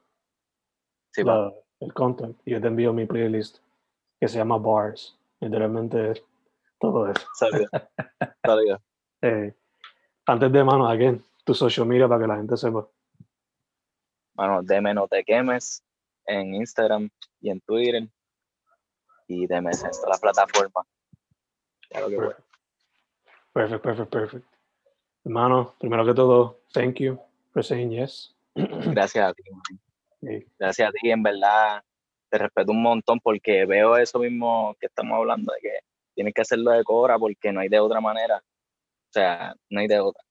Sí, 1.12 1.22
va. 1.22 1.36
la- 1.36 1.52
el 1.80 1.92
content, 1.92 2.38
y 2.44 2.52
yo 2.52 2.60
te 2.60 2.68
envío 2.68 2.92
mi 2.92 3.04
playlist 3.06 3.58
que 4.20 4.28
se 4.28 4.38
llama 4.38 4.56
Bars. 4.58 5.18
Literalmente 5.40 6.24
todo 6.78 7.10
eso. 7.10 7.26
Eh, 9.22 9.54
antes 10.26 10.52
de 10.52 10.64
mano, 10.64 10.86
again, 10.88 11.22
tu 11.44 11.54
social 11.54 11.86
media 11.86 12.06
para 12.08 12.20
que 12.20 12.26
la 12.26 12.36
gente 12.36 12.56
sepa. 12.56 12.86
Mano, 14.34 14.62
deme 14.62 14.92
no 14.94 15.06
te 15.08 15.24
quemes 15.24 15.82
en 16.26 16.54
Instagram 16.54 17.10
y 17.40 17.50
en 17.50 17.60
Twitter. 17.60 18.08
Y 19.26 19.46
deme 19.46 19.70
en 19.72 19.78
todas 19.78 20.04
las 20.08 20.20
plataformas. 20.20 20.86
Ya 21.90 22.00
lo 22.00 22.08
que 22.08 22.16
Hermano, 25.24 25.74
primero 25.78 26.04
que 26.04 26.12
todo, 26.12 26.60
thank 26.72 26.98
you 27.00 27.18
for 27.52 27.64
saying 27.64 27.90
yes. 27.90 28.34
Gracias 28.54 29.30
a 29.30 29.32
ti, 29.32 29.42
man. 29.50 29.80
Eh, 30.22 30.46
Gracias 30.58 30.88
a 30.88 30.92
ti, 30.92 31.10
en 31.10 31.22
verdad. 31.22 31.82
Te 32.28 32.38
respeto 32.38 32.72
un 32.72 32.82
montón 32.82 33.20
porque 33.20 33.64
veo 33.64 33.96
eso 33.96 34.18
mismo 34.18 34.76
que 34.78 34.86
estamos 34.86 35.16
hablando, 35.16 35.52
de 35.54 35.60
que 35.60 35.78
tienes 36.14 36.34
que 36.34 36.42
hacerlo 36.42 36.72
de 36.72 36.84
cobra 36.84 37.18
porque 37.18 37.52
no 37.52 37.60
hay 37.60 37.68
de 37.68 37.80
otra 37.80 38.00
manera. 38.00 38.36
O 38.36 39.12
sea, 39.12 39.54
no 39.70 39.80
hay 39.80 39.86
de 39.86 40.00
otra. 40.00 40.22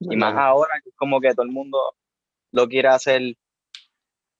Y 0.00 0.16
más 0.16 0.34
ahora 0.34 0.70
es 0.84 0.94
como 0.96 1.20
que 1.20 1.34
todo 1.34 1.44
el 1.44 1.52
mundo 1.52 1.78
lo 2.52 2.68
quiere 2.68 2.88
hacer, 2.88 3.20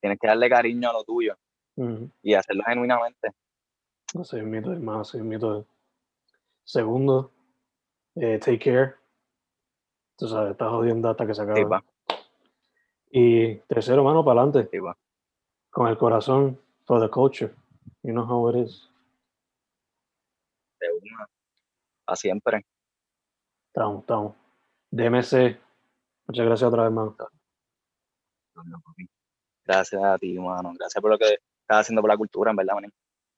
tienes 0.00 0.18
que 0.18 0.26
darle 0.26 0.48
cariño 0.48 0.90
a 0.90 0.92
lo 0.92 1.04
tuyo 1.04 1.36
Ujú. 1.76 2.10
y 2.22 2.34
hacerlo 2.34 2.64
genuinamente. 2.66 3.30
Soy 4.22 4.40
un 4.40 4.50
mito, 4.50 4.72
hermano, 4.72 5.02
mito. 5.22 5.66
Segundo, 6.64 7.30
eh, 8.16 8.38
take 8.38 8.58
care. 8.58 9.01
Tú 10.22 10.28
sabes, 10.28 10.52
estás 10.52 10.70
jodiendo 10.70 11.10
hasta 11.10 11.26
que 11.26 11.34
se 11.34 11.42
acabe. 11.42 11.62
Sí, 11.62 11.64
va, 11.64 11.84
Y 13.10 13.56
tercero, 13.66 14.04
mano, 14.04 14.24
para 14.24 14.42
adelante, 14.42 14.68
sí, 14.70 14.78
va. 14.78 14.96
con 15.68 15.88
el 15.88 15.98
corazón, 15.98 16.60
for 16.84 17.00
the 17.00 17.10
culture. 17.10 17.52
You 18.04 18.12
know 18.12 18.24
how 18.24 18.48
it 18.50 18.68
is. 18.68 18.88
De 20.78 20.86
una. 20.92 21.26
A 22.06 22.14
siempre. 22.14 22.64
Estamos, 23.66 24.02
estamos. 24.02 24.36
DMC, 24.92 25.58
muchas 26.28 26.46
gracias 26.46 26.68
otra 26.68 26.84
vez, 26.84 26.92
mano. 26.92 27.16
Gracias 29.64 30.04
a 30.04 30.18
ti, 30.18 30.38
mano. 30.38 30.72
Gracias 30.78 31.02
por 31.02 31.10
lo 31.10 31.18
que 31.18 31.32
estás 31.62 31.80
haciendo 31.80 32.00
por 32.00 32.10
la 32.10 32.16
cultura, 32.16 32.52
en 32.52 32.58
verdad, 32.58 32.74
man. 32.74 32.84
Eso 32.84 32.92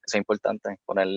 es 0.05 0.15
importante. 0.17 0.79
Poner, 0.85 1.09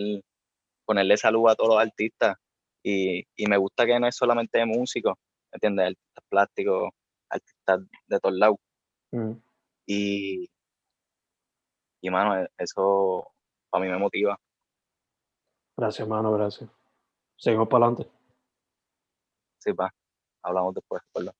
ponerle 0.86 1.18
salud 1.18 1.49
a 1.49 1.55
todos 1.55 1.72
los 1.72 1.84
artistas. 1.84 2.38
Y, 2.82 3.28
y 3.36 3.47
me 3.47 3.57
gusta 3.57 3.86
que 3.86 3.99
no 3.99 4.07
es 4.07 4.15
solamente 4.15 4.65
músicos, 4.65 5.18
¿me 5.18 5.26
entiendes? 5.52 5.88
Artistas 5.88 6.24
plásticos, 6.30 6.89
artistas 7.30 7.80
de 8.08 8.20
todos 8.20 8.36
lados. 8.36 8.58
Mm. 9.12 9.32
Y, 9.86 10.50
y 12.02 12.10
mano, 12.10 12.38
e- 12.38 12.50
eso 12.58 13.32
para 13.70 13.86
mí 13.86 13.91
me 13.91 13.98
motiva. 13.98 14.39
Gracias, 15.78 16.08
mano, 16.08 16.32
gracias. 16.34 16.70
Seguimos 17.38 17.68
para 17.68 17.86
adelante. 17.86 18.10
Sí, 19.60 19.72
va. 19.72 19.93
Hablamos 20.43 20.74
después, 20.74 21.02
¿verdad? 21.14 21.34